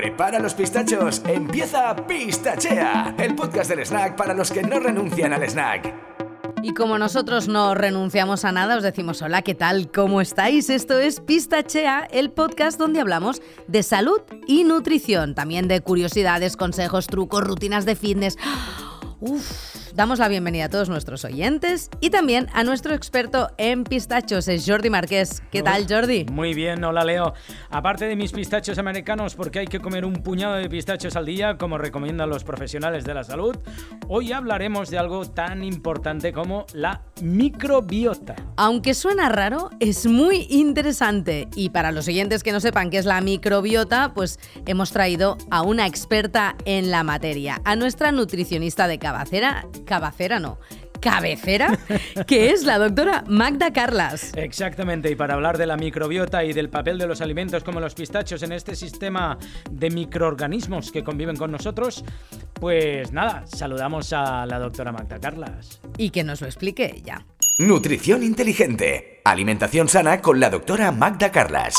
Prepara 0.00 0.38
los 0.38 0.54
pistachos, 0.54 1.20
empieza 1.26 1.94
Pistachea, 1.94 3.14
el 3.18 3.34
podcast 3.34 3.68
del 3.68 3.84
snack 3.84 4.16
para 4.16 4.32
los 4.32 4.50
que 4.50 4.62
no 4.62 4.80
renuncian 4.80 5.34
al 5.34 5.46
snack. 5.46 5.94
Y 6.62 6.72
como 6.72 6.96
nosotros 6.96 7.48
no 7.48 7.74
renunciamos 7.74 8.46
a 8.46 8.52
nada, 8.52 8.78
os 8.78 8.82
decimos 8.82 9.20
hola, 9.20 9.42
¿qué 9.42 9.54
tal? 9.54 9.90
¿Cómo 9.92 10.22
estáis? 10.22 10.70
Esto 10.70 10.98
es 10.98 11.20
Pistachea, 11.20 12.08
el 12.10 12.30
podcast 12.30 12.78
donde 12.78 12.98
hablamos 12.98 13.42
de 13.68 13.82
salud 13.82 14.22
y 14.46 14.64
nutrición, 14.64 15.34
también 15.34 15.68
de 15.68 15.82
curiosidades, 15.82 16.56
consejos, 16.56 17.06
trucos, 17.06 17.44
rutinas 17.44 17.84
de 17.84 17.94
fitness. 17.94 18.38
Uf, 19.20 19.89
damos 20.00 20.18
la 20.18 20.28
bienvenida 20.28 20.64
a 20.64 20.68
todos 20.70 20.88
nuestros 20.88 21.26
oyentes 21.26 21.90
y 22.00 22.08
también 22.08 22.46
a 22.54 22.64
nuestro 22.64 22.94
experto 22.94 23.50
en 23.58 23.84
pistachos, 23.84 24.48
es 24.48 24.64
Jordi 24.66 24.88
Marqués. 24.88 25.42
¿Qué 25.52 25.62
tal, 25.62 25.84
Jordi? 25.86 26.24
Muy 26.32 26.54
bien, 26.54 26.82
hola 26.84 27.04
Leo. 27.04 27.34
Aparte 27.68 28.06
de 28.06 28.16
mis 28.16 28.32
pistachos 28.32 28.78
americanos, 28.78 29.34
porque 29.34 29.58
hay 29.58 29.66
que 29.66 29.78
comer 29.78 30.06
un 30.06 30.14
puñado 30.14 30.54
de 30.54 30.70
pistachos 30.70 31.16
al 31.16 31.26
día, 31.26 31.58
como 31.58 31.76
recomiendan 31.76 32.30
los 32.30 32.44
profesionales 32.44 33.04
de 33.04 33.12
la 33.12 33.24
salud, 33.24 33.58
hoy 34.08 34.32
hablaremos 34.32 34.88
de 34.88 34.96
algo 34.96 35.26
tan 35.26 35.62
importante 35.62 36.32
como 36.32 36.64
la 36.72 37.02
microbiota. 37.20 38.36
Aunque 38.56 38.94
suena 38.94 39.28
raro, 39.28 39.68
es 39.80 40.06
muy 40.06 40.46
interesante. 40.48 41.46
Y 41.54 41.68
para 41.68 41.92
los 41.92 42.08
oyentes 42.08 42.42
que 42.42 42.52
no 42.52 42.60
sepan 42.60 42.88
qué 42.88 42.96
es 42.96 43.04
la 43.04 43.20
microbiota, 43.20 44.14
pues 44.14 44.40
hemos 44.64 44.92
traído 44.92 45.36
a 45.50 45.60
una 45.60 45.86
experta 45.86 46.56
en 46.64 46.90
la 46.90 47.04
materia, 47.04 47.60
a 47.66 47.76
nuestra 47.76 48.12
nutricionista 48.12 48.88
de 48.88 48.98
cabecera, 48.98 49.66
cabecera 49.90 50.38
no, 50.38 50.60
cabecera, 51.00 51.76
que 52.28 52.50
es 52.50 52.62
la 52.62 52.78
doctora 52.78 53.24
Magda 53.26 53.72
Carlas. 53.72 54.32
Exactamente, 54.36 55.10
y 55.10 55.16
para 55.16 55.34
hablar 55.34 55.58
de 55.58 55.66
la 55.66 55.76
microbiota 55.76 56.44
y 56.44 56.52
del 56.52 56.68
papel 56.68 56.96
de 56.96 57.08
los 57.08 57.20
alimentos 57.20 57.64
como 57.64 57.80
los 57.80 57.94
pistachos 57.94 58.44
en 58.44 58.52
este 58.52 58.76
sistema 58.76 59.36
de 59.68 59.90
microorganismos 59.90 60.92
que 60.92 61.02
conviven 61.02 61.36
con 61.36 61.50
nosotros, 61.50 62.04
pues 62.54 63.10
nada, 63.10 63.44
saludamos 63.48 64.12
a 64.12 64.46
la 64.46 64.60
doctora 64.60 64.92
Magda 64.92 65.18
Carlas. 65.18 65.80
Y 65.98 66.10
que 66.10 66.22
nos 66.22 66.40
lo 66.40 66.46
explique 66.46 66.92
ella. 66.94 67.26
Nutrición 67.58 68.22
inteligente. 68.22 69.22
Alimentación 69.24 69.88
sana 69.88 70.22
con 70.22 70.38
la 70.38 70.50
doctora 70.50 70.92
Magda 70.92 71.32
Carlas. 71.32 71.74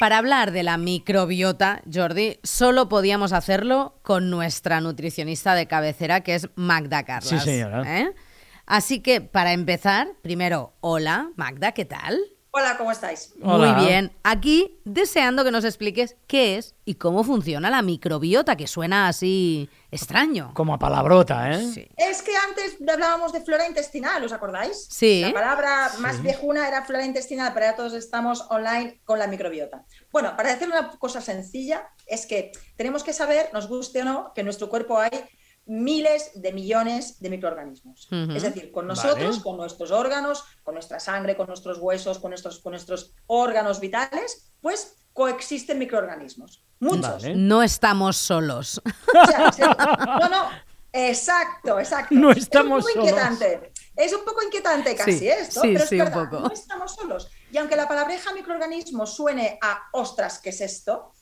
Para 0.00 0.16
hablar 0.16 0.50
de 0.52 0.62
la 0.62 0.78
microbiota, 0.78 1.82
Jordi, 1.92 2.38
solo 2.42 2.88
podíamos 2.88 3.34
hacerlo 3.34 3.98
con 4.00 4.30
nuestra 4.30 4.80
nutricionista 4.80 5.54
de 5.54 5.66
cabecera, 5.66 6.22
que 6.22 6.36
es 6.36 6.48
Magda 6.54 7.02
Carlas. 7.02 7.28
Sí, 7.28 7.38
señora. 7.38 7.82
¿eh? 8.00 8.14
Así 8.64 9.00
que, 9.00 9.20
para 9.20 9.52
empezar, 9.52 10.08
primero, 10.22 10.72
hola, 10.80 11.28
Magda, 11.36 11.72
¿qué 11.72 11.84
tal? 11.84 12.18
Hola, 12.52 12.76
¿cómo 12.76 12.90
estáis? 12.90 13.32
Hola. 13.44 13.74
Muy 13.74 13.86
bien. 13.86 14.10
Aquí, 14.24 14.80
deseando 14.84 15.44
que 15.44 15.52
nos 15.52 15.64
expliques 15.64 16.16
qué 16.26 16.58
es 16.58 16.74
y 16.84 16.96
cómo 16.96 17.22
funciona 17.22 17.70
la 17.70 17.80
microbiota, 17.80 18.56
que 18.56 18.66
suena 18.66 19.06
así 19.06 19.70
extraño. 19.92 20.50
Como 20.54 20.74
a 20.74 20.78
palabrota, 20.78 21.52
¿eh? 21.52 21.62
Sí. 21.72 21.88
Es 21.96 22.22
que 22.22 22.32
antes 22.36 22.76
hablábamos 22.92 23.32
de 23.32 23.40
flora 23.42 23.68
intestinal, 23.68 24.24
¿os 24.24 24.32
acordáis? 24.32 24.88
Sí. 24.90 25.20
La 25.20 25.32
palabra 25.32 25.92
más 26.00 26.20
viejuna 26.22 26.66
era 26.66 26.84
flora 26.84 27.04
intestinal, 27.04 27.52
pero 27.54 27.66
ya 27.66 27.76
todos 27.76 27.92
estamos 27.92 28.44
online 28.50 29.00
con 29.04 29.20
la 29.20 29.28
microbiota. 29.28 29.84
Bueno, 30.10 30.36
para 30.36 30.50
decir 30.50 30.66
una 30.66 30.90
cosa 30.98 31.20
sencilla, 31.20 31.88
es 32.06 32.26
que 32.26 32.50
tenemos 32.76 33.04
que 33.04 33.12
saber, 33.12 33.50
nos 33.52 33.68
guste 33.68 34.02
o 34.02 34.04
no, 34.04 34.32
que 34.34 34.40
en 34.40 34.46
nuestro 34.46 34.68
cuerpo 34.68 34.98
hay 34.98 35.10
miles 35.72 36.32
de 36.34 36.52
millones 36.52 37.20
de 37.20 37.30
microorganismos. 37.30 38.08
Es 38.34 38.42
decir, 38.42 38.72
con 38.72 38.88
nosotros, 38.88 39.30
Vale. 39.30 39.42
con 39.42 39.56
nuestros 39.56 39.92
órganos, 39.92 40.44
con 40.64 40.74
nuestra 40.74 40.98
sangre, 40.98 41.36
con 41.36 41.46
nuestros 41.46 41.78
huesos, 41.78 42.18
con 42.18 42.30
nuestros, 42.30 42.58
con 42.58 42.72
nuestros 42.72 43.14
órganos 43.28 43.78
vitales, 43.78 44.50
pues 44.60 44.96
coexisten 45.12 45.78
microorganismos. 45.78 46.64
Muchos. 46.80 47.22
Vale. 47.22 47.34
No 47.36 47.62
estamos 47.62 48.16
solos. 48.16 48.80
O 49.22 49.26
sea, 49.26 49.52
se- 49.52 49.62
no, 49.62 50.28
no, 50.28 50.48
exacto, 50.92 51.78
exacto. 51.78 52.14
No 52.14 52.30
es 52.32 52.38
estamos 52.38 52.84
un 52.84 52.92
poco 52.94 53.06
solos. 53.06 53.08
inquietante. 53.10 53.72
Es 53.96 54.12
un 54.14 54.24
poco 54.24 54.42
inquietante 54.42 54.94
casi 54.96 55.18
Sí, 55.18 55.28
esto, 55.28 55.60
sí, 55.60 55.72
pero 55.74 55.86
sí, 55.86 55.96
es 55.96 56.02
un 56.02 56.12
verdad, 56.14 56.30
poco. 56.30 56.40
no 56.48 56.52
estamos 56.52 56.94
solos. 56.94 57.28
Y 57.52 57.58
aunque 57.58 57.76
la 57.76 57.86
palabreja 57.86 58.32
microorganismo 58.32 59.06
suene 59.06 59.58
a 59.62 59.82
ostras, 59.92 60.38
¿qué 60.40 60.50
es 60.50 60.60
esto? 60.62 61.12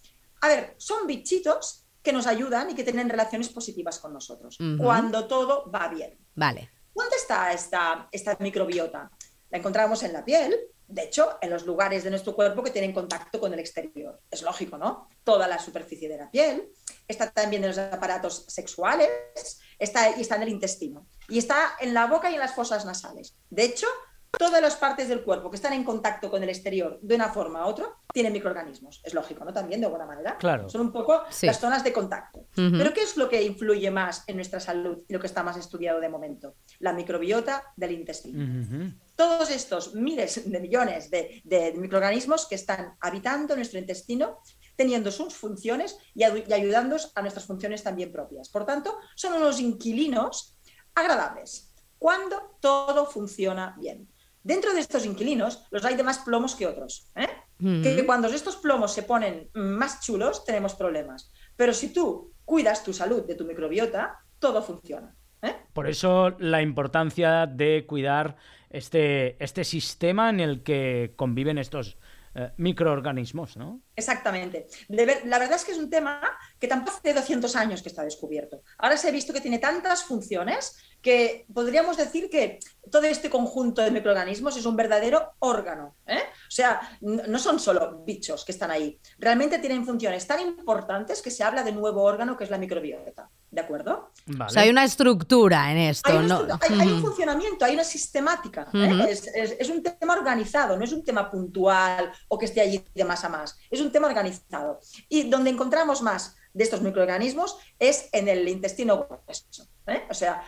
A 0.41 0.48
ver, 0.48 0.75
son 0.78 1.06
bichitos 1.06 1.84
que 2.03 2.12
nos 2.12 2.26
ayudan 2.26 2.70
y 2.70 2.75
que 2.75 2.84
tienen 2.84 3.09
relaciones 3.09 3.48
positivas 3.48 3.98
con 3.98 4.12
nosotros, 4.12 4.59
cuando 4.78 5.26
todo 5.26 5.70
va 5.70 5.88
bien. 5.88 6.19
Vale. 6.34 6.70
¿Dónde 6.94 7.16
está 7.16 7.53
esta, 7.53 8.09
esta 8.10 8.36
microbiota? 8.41 9.10
La 9.50 9.59
encontramos 9.59 10.03
en 10.03 10.12
la 10.12 10.25
piel, 10.25 10.54
de 10.88 11.03
hecho, 11.04 11.38
en 11.42 11.50
los 11.50 11.66
lugares 11.66 12.03
de 12.03 12.10
nuestro 12.10 12.34
cuerpo 12.34 12.62
que 12.62 12.70
tienen 12.70 12.92
contacto 12.92 13.38
con 13.38 13.53
el 13.53 13.58
exterior. 13.58 14.20
Es 14.31 14.42
lógico, 14.42 14.78
¿no? 14.78 15.08
Toda 15.22 15.47
la 15.47 15.58
superficie 15.58 16.08
de 16.08 16.16
la 16.16 16.31
piel, 16.31 16.70
está 17.06 17.31
también 17.31 17.62
en 17.62 17.69
los 17.69 17.78
aparatos 17.78 18.47
sexuales, 18.48 19.60
está, 19.78 20.16
y 20.16 20.22
está 20.22 20.37
en 20.37 20.42
el 20.42 20.48
intestino, 20.48 21.06
y 21.28 21.38
está 21.38 21.76
en 21.81 21.92
la 21.92 22.06
boca 22.06 22.31
y 22.31 22.34
en 22.34 22.41
las 22.41 22.54
fosas 22.54 22.87
nasales. 22.87 23.37
De 23.50 23.64
hecho, 23.64 23.87
todas 24.36 24.60
las 24.60 24.76
partes 24.76 25.08
del 25.08 25.22
cuerpo 25.22 25.50
que 25.50 25.56
están 25.56 25.72
en 25.72 25.84
contacto 25.84 26.30
con 26.30 26.42
el 26.42 26.48
exterior 26.48 26.98
de 27.00 27.14
una 27.14 27.28
forma 27.30 27.64
u 27.66 27.70
otra 27.70 27.86
tienen 28.12 28.32
microorganismos. 28.32 29.00
Es 29.04 29.14
lógico, 29.14 29.44
¿no? 29.44 29.52
También, 29.52 29.80
de 29.80 29.86
alguna 29.86 30.06
manera. 30.06 30.36
Claro. 30.38 30.68
Son 30.68 30.80
un 30.82 30.92
poco 30.92 31.22
Sí. 31.30 31.46
las 31.46 31.58
zonas 31.58 31.82
de 31.84 31.92
contacto. 31.92 32.46
Pero 32.54 32.92
¿qué 32.92 33.02
es 33.02 33.16
lo 33.16 33.28
que 33.28 33.42
influye 33.42 33.90
más 33.90 34.24
en 34.26 34.36
nuestra 34.36 34.60
salud 34.60 34.98
y 35.08 35.12
lo 35.12 35.20
que 35.20 35.26
está 35.26 35.42
más 35.42 35.56
estudiado 35.56 36.00
de 36.00 36.08
momento? 36.08 36.56
La 36.80 36.92
microbiota 36.92 37.64
del 37.76 37.92
intestino. 37.92 38.96
Todos 39.16 39.50
estos 39.50 39.94
miles 39.94 40.50
de 40.50 40.60
millones 40.60 41.10
de, 41.10 41.40
de 41.44 41.72
microorganismos 41.72 42.46
que 42.46 42.54
están 42.54 42.96
habitando 43.00 43.56
nuestro 43.56 43.78
intestino, 43.78 44.38
teniendo 44.76 45.10
sus 45.10 45.34
funciones 45.34 45.98
y, 46.14 46.22
y 46.22 46.52
ayudándonos 46.52 47.12
a 47.14 47.22
nuestras 47.22 47.44
funciones 47.46 47.82
también 47.82 48.12
propias. 48.12 48.48
Por 48.48 48.64
tanto, 48.64 48.96
son 49.16 49.32
unos 49.34 49.58
inquilinos 49.60 50.56
agradables 50.94 51.72
cuando 51.98 52.56
todo 52.60 53.06
funciona 53.06 53.74
bien. 53.78 54.08
Dentro 54.48 54.72
de 54.72 54.81
estos 54.81 55.04
inquilinos 55.04 55.66
los 55.70 55.84
hay 55.84 55.94
de 55.94 56.03
más 56.03 56.20
plomos 56.20 56.54
que 56.54 56.66
otros. 56.66 57.12
¿eh? 57.14 57.28
Ujú. 57.60 57.82
que 57.82 58.06
cuando 58.06 58.28
estos 58.28 58.56
plomos 58.56 58.94
se 58.94 59.03
ponen 59.03 59.50
más 59.53 60.00
chulos, 60.00 60.47
tenemos 60.47 60.75
problemas. 60.75 61.31
Pero 61.54 61.75
si 61.75 61.92
tú 61.92 62.32
cuidas 62.47 62.82
tu 62.82 62.94
salud 62.94 63.26
de 63.26 63.34
tu 63.34 63.44
microbiota, 63.44 64.20
todo 64.38 64.62
funciona. 64.62 65.14
¿eh? 65.42 65.54
Por 65.75 65.87
eso 65.87 66.31
la 66.38 66.62
importancia 66.62 67.44
de 67.44 67.84
cuidar 67.87 68.37
este, 68.70 69.37
este 69.44 69.64
sistema 69.64 70.31
en 70.31 70.41
el 70.41 70.62
que 70.62 71.12
conviven 71.14 71.58
estos 71.58 71.97
eh, 72.34 72.52
microorganismos, 72.56 73.56
¿no? 73.56 73.82
Exactamente. 73.96 74.66
La 74.88 75.38
verdad 75.38 75.56
es 75.56 75.64
que 75.64 75.72
es 75.72 75.78
un 75.78 75.90
tema 75.90 76.20
que 76.58 76.68
tampoco 76.68 76.98
hace 76.98 77.14
200 77.14 77.56
años 77.56 77.82
que 77.82 77.88
está 77.88 78.04
descubierto. 78.04 78.62
Ahora 78.78 78.96
se 78.96 79.08
ha 79.08 79.12
visto 79.12 79.32
que 79.32 79.40
tiene 79.40 79.58
tantas 79.58 80.04
funciones 80.04 80.76
que 81.00 81.46
podríamos 81.52 81.96
decir 81.96 82.28
que 82.28 82.58
todo 82.90 83.04
este 83.04 83.30
conjunto 83.30 83.82
de 83.82 83.90
microorganismos 83.90 84.56
es 84.56 84.66
un 84.66 84.76
verdadero 84.76 85.32
órgano. 85.38 85.96
¿eh? 86.06 86.22
O 86.48 86.50
sea, 86.50 86.80
no 87.00 87.38
son 87.38 87.60
solo 87.60 88.02
bichos 88.04 88.44
que 88.44 88.52
están 88.52 88.70
ahí. 88.70 89.00
Realmente 89.18 89.58
tienen 89.58 89.84
funciones 89.84 90.26
tan 90.26 90.40
importantes 90.40 91.22
que 91.22 91.30
se 91.30 91.44
habla 91.44 91.62
de 91.62 91.72
nuevo 91.72 92.02
órgano 92.02 92.36
que 92.36 92.44
es 92.44 92.50
la 92.50 92.58
microbiota. 92.58 93.30
¿De 93.50 93.60
acuerdo? 93.62 94.10
Vale. 94.26 94.44
O 94.44 94.53
sea, 94.53 94.62
hay 94.62 94.69
una 94.70 94.84
estructura 94.84 95.72
en 95.72 95.78
esto, 95.78 96.10
Hay, 96.10 96.19
¿no? 96.26 96.41
estructura- 96.42 96.59
hay- 96.60 96.81
hay 96.81 96.92
un 96.92 97.00
funcionamiento, 97.00 97.64
hay 97.64 97.75
una 97.75 97.84
sistemática. 97.84 98.69
¿eh? 98.75 99.06
Es, 99.09 99.26
es- 99.28 99.56
es 99.59 99.69
un 99.70 99.82
tema 99.82 100.14
organizado, 100.14 100.76
no 100.76 100.84
es 100.84 100.92
un 100.92 101.03
tema 101.03 101.31
puntual 101.31 102.12
o 102.28 102.38
que 102.38 102.44
esté 102.44 102.60
allí 102.60 102.84
de 102.94 103.04
más 103.04 103.25
a 103.25 103.28
más. 103.31 103.56
Es 103.70 103.81
un 103.81 103.91
tema 103.91 104.06
organizado. 104.06 104.81
Y 105.08 105.31
donde 105.31 105.48
encontramos 105.50 106.03
más 106.03 106.37
de 106.53 106.64
estos 106.64 106.82
microorganismos 106.82 107.56
es 107.78 108.08
en 108.12 108.28
el 108.28 108.47
intestino 108.48 108.98
grueso. 109.08 109.47
¿eh? 109.87 110.04
O 110.10 110.14
sea, 110.14 110.42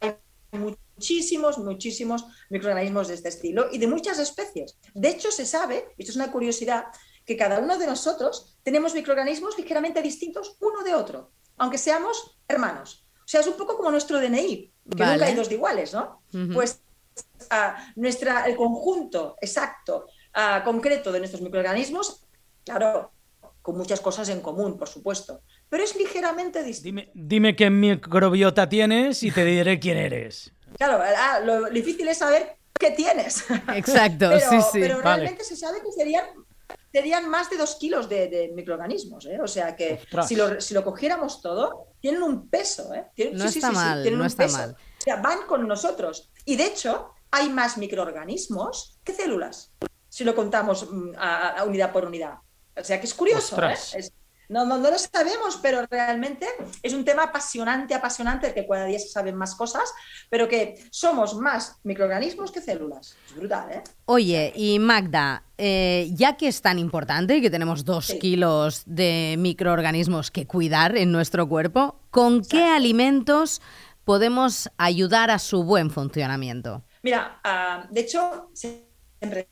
hay 0.00 0.14
muchísimos, 0.52 1.58
muchísimos 1.58 2.24
microorganismos 2.50 3.08
de 3.08 3.14
este 3.14 3.28
estilo 3.30 3.68
y 3.72 3.78
de 3.78 3.86
muchas 3.86 4.18
especies. 4.18 4.78
De 4.94 5.08
hecho, 5.08 5.30
se 5.30 5.46
sabe, 5.46 5.94
esto 5.96 6.10
es 6.12 6.16
una 6.16 6.30
curiosidad, 6.30 6.86
que 7.24 7.36
cada 7.36 7.58
uno 7.58 7.76
de 7.78 7.86
nosotros 7.86 8.56
tenemos 8.62 8.94
microorganismos 8.94 9.58
ligeramente 9.58 10.00
distintos 10.02 10.56
uno 10.60 10.82
de 10.82 10.94
otro, 10.94 11.32
aunque 11.58 11.78
seamos 11.78 12.38
hermanos. 12.46 13.06
O 13.18 13.28
sea, 13.28 13.40
es 13.40 13.46
un 13.46 13.56
poco 13.56 13.76
como 13.76 13.90
nuestro 13.90 14.18
DNI, 14.18 14.72
que 14.90 14.96
Vale. 14.96 15.12
nunca 15.12 15.26
hay 15.26 15.34
dos 15.34 15.48
de 15.48 15.56
iguales, 15.56 15.92
¿no? 15.92 16.22
Pues 16.54 16.80
ah, 17.50 17.76
nuestra, 17.96 18.46
el 18.46 18.56
conjunto 18.56 19.36
exacto, 19.40 20.06
ah, 20.34 20.62
concreto 20.64 21.12
de 21.12 21.18
nuestros 21.18 21.42
microorganismos, 21.42 22.24
claro, 22.64 23.12
con 23.60 23.76
muchas 23.76 24.00
cosas 24.00 24.28
en 24.30 24.40
común, 24.40 24.78
por 24.78 24.88
supuesto, 24.88 25.42
pero 25.68 25.84
es 25.84 25.94
ligeramente 25.94 26.62
distinto. 26.62 27.02
Dime, 27.02 27.10
dime 27.14 27.56
qué 27.56 27.68
microbiota 27.68 28.66
tienes 28.68 29.22
y 29.22 29.30
te 29.30 29.44
diré 29.44 29.78
quién 29.78 29.98
eres. 29.98 30.52
Claro, 30.78 31.02
ah, 31.02 31.40
lo 31.40 31.68
difícil 31.68 32.08
es 32.08 32.18
saber 32.18 32.56
qué 32.78 32.92
tienes. 32.92 33.44
Exacto, 33.74 34.30
pero, 34.30 34.40
sí, 34.40 34.56
sí. 34.72 34.80
pero 34.80 35.02
Vale. 35.02 35.22
realmente 35.22 35.44
se 35.44 35.56
sabe 35.56 35.80
que 35.82 35.92
serían, 35.92 36.24
serían 36.98 37.28
más 37.28 37.48
de 37.48 37.56
dos 37.56 37.76
kilos 37.76 38.08
de, 38.08 38.26
de 38.28 38.48
microorganismos. 38.54 39.24
¿eh? 39.26 39.38
O 39.40 39.46
sea 39.46 39.76
que 39.76 40.00
si 40.26 40.34
lo, 40.34 40.60
si 40.60 40.74
lo 40.74 40.82
cogiéramos 40.82 41.40
todo, 41.40 41.86
tienen 42.00 42.22
un 42.24 42.48
peso. 42.48 42.92
¿eh? 42.92 43.06
Tienen- 43.14 43.36
No 43.38 43.48
sí, 43.48 43.58
está 43.58 43.70
sí, 43.70 43.74
mal, 43.76 44.02
tienen 44.02 44.18
no 44.18 44.24
un 44.24 44.26
está 44.28 44.42
peso. 44.44 44.56
mal. 44.58 44.70
O 44.72 45.02
sea, 45.02 45.16
van 45.16 45.46
con 45.46 45.66
nosotros. 45.68 46.30
Y 46.44 46.56
de 46.56 46.64
hecho, 46.66 47.10
hay 47.30 47.48
más 47.50 47.78
microorganismos 47.78 48.98
que 49.04 49.12
células, 49.12 49.72
si 50.08 50.24
lo 50.24 50.34
contamos 50.34 50.86
mm, 50.90 51.12
a, 51.16 51.48
a 51.50 51.64
unidad 51.64 51.92
por 51.92 52.04
unidad. 52.04 52.34
O 52.76 52.82
sea 52.84 52.98
que 53.00 53.06
es 53.06 53.14
curioso. 53.14 53.60
¿eh? 53.62 53.72
Es- 53.94 54.12
No, 54.48 54.64
no, 54.64 54.78
no, 54.78 54.90
lo 54.90 54.98
sabemos, 54.98 55.58
pero 55.60 55.86
realmente 55.90 56.46
es 56.82 56.94
un 56.94 57.04
tema 57.04 57.24
apasionante, 57.24 57.94
apasionante, 57.94 58.54
que 58.54 58.66
cada 58.66 58.86
día 58.86 58.98
se 58.98 59.08
saben 59.08 59.36
más 59.36 59.54
cosas, 59.54 59.92
pero 60.30 60.48
que 60.48 60.82
somos 60.90 61.36
más 61.36 61.76
microorganismos 61.84 62.50
que 62.50 62.62
células. 62.62 63.14
Es 63.26 63.36
brutal, 63.36 63.70
¿eh? 63.70 63.82
Oye, 64.06 64.52
y 64.56 64.78
Magda, 64.78 65.44
eh, 65.58 66.08
ya 66.14 66.38
que 66.38 66.48
es 66.48 66.62
tan 66.62 66.78
importante 66.78 67.42
que 67.42 67.50
tenemos 67.50 67.84
dos 67.84 68.14
kilos 68.20 68.84
de 68.86 69.36
microorganismos 69.38 70.30
que 70.30 70.46
cuidar 70.46 70.96
en 70.96 71.12
nuestro 71.12 71.46
cuerpo, 71.46 72.00
¿con 72.10 72.42
qué 72.42 72.64
alimentos 72.64 73.60
podemos 74.04 74.70
ayudar 74.78 75.30
a 75.30 75.38
su 75.38 75.64
buen 75.64 75.90
funcionamiento? 75.90 76.82
Mira, 77.02 77.40
uh, 77.44 77.92
de 77.92 78.00
hecho, 78.00 78.50
siempre 78.54 79.48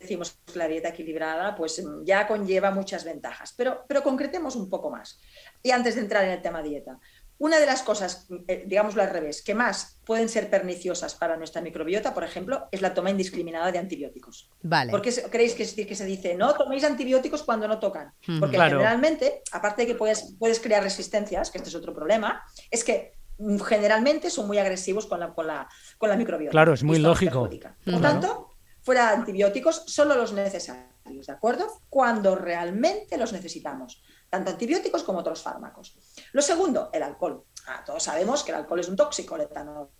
decimos 0.00 0.38
que 0.46 0.58
la 0.58 0.66
dieta 0.66 0.88
equilibrada, 0.88 1.54
pues 1.54 1.84
mm, 1.84 2.04
ya 2.04 2.26
conlleva 2.26 2.70
muchas 2.70 3.04
ventajas, 3.04 3.54
pero, 3.56 3.84
pero 3.86 4.02
concretemos 4.02 4.56
un 4.56 4.68
poco 4.68 4.90
más. 4.90 5.20
Y 5.62 5.70
antes 5.70 5.94
de 5.94 6.00
entrar 6.00 6.24
en 6.24 6.30
el 6.30 6.42
tema 6.42 6.62
dieta, 6.62 6.98
una 7.40 7.58
de 7.58 7.64
las 7.64 7.82
cosas, 7.82 8.26
eh, 8.48 8.64
digámoslo 8.66 9.02
al 9.02 9.08
revés, 9.08 9.40
que 9.40 9.54
más 9.54 9.98
pueden 10.04 10.28
ser 10.28 10.50
perniciosas 10.50 11.14
para 11.14 11.38
nuestra 11.38 11.62
microbiota, 11.62 12.12
por 12.12 12.22
ejemplo, 12.22 12.68
es 12.70 12.82
la 12.82 12.92
toma 12.92 13.08
indiscriminada 13.10 13.72
de 13.72 13.78
antibióticos. 13.78 14.50
Vale. 14.62 14.90
¿Por 14.90 15.00
qué 15.00 15.10
creéis 15.30 15.54
que, 15.54 15.86
que 15.86 15.94
se 15.94 16.04
dice 16.04 16.34
no 16.34 16.52
toméis 16.52 16.84
antibióticos 16.84 17.42
cuando 17.42 17.66
no 17.66 17.78
tocan? 17.78 18.12
Porque 18.38 18.58
generalmente, 18.58 19.42
aparte 19.52 19.82
de 19.82 19.88
que 19.88 19.94
puedes, 19.94 20.34
puedes 20.38 20.60
crear 20.60 20.82
resistencias, 20.82 21.50
que 21.50 21.56
este 21.56 21.70
es 21.70 21.74
otro 21.74 21.94
problema, 21.94 22.44
es 22.70 22.84
que 22.84 23.14
mm, 23.38 23.58
generalmente 23.60 24.28
son 24.28 24.46
muy 24.46 24.58
agresivos 24.58 25.06
con 25.06 25.20
la, 25.20 25.32
con 25.32 25.46
la, 25.46 25.66
con 25.96 26.10
la 26.10 26.16
microbiota. 26.16 26.50
Claro, 26.50 26.74
es 26.74 26.82
muy 26.82 26.98
lógico. 26.98 27.48
Por 27.86 28.00
tanto, 28.02 28.49
fuera 28.82 29.08
de 29.08 29.16
antibióticos, 29.16 29.84
solo 29.86 30.14
los 30.14 30.32
necesarios, 30.32 31.26
¿de 31.26 31.32
acuerdo? 31.32 31.82
Cuando 31.88 32.34
realmente 32.34 33.16
los 33.16 33.32
necesitamos 33.32 34.02
tanto 34.30 34.52
antibióticos 34.52 35.02
como 35.02 35.18
otros 35.18 35.42
fármacos. 35.42 35.98
Lo 36.32 36.40
segundo, 36.40 36.88
el 36.92 37.02
alcohol. 37.02 37.44
Ah, 37.66 37.82
todos 37.84 38.02
sabemos 38.02 38.42
que 38.44 38.52
el 38.52 38.58
alcohol 38.58 38.80
es 38.80 38.88
un 38.88 38.96
tóxico, 38.96 39.34
el 39.34 39.42
etanol. 39.42 39.90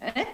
¿eh? 0.00 0.26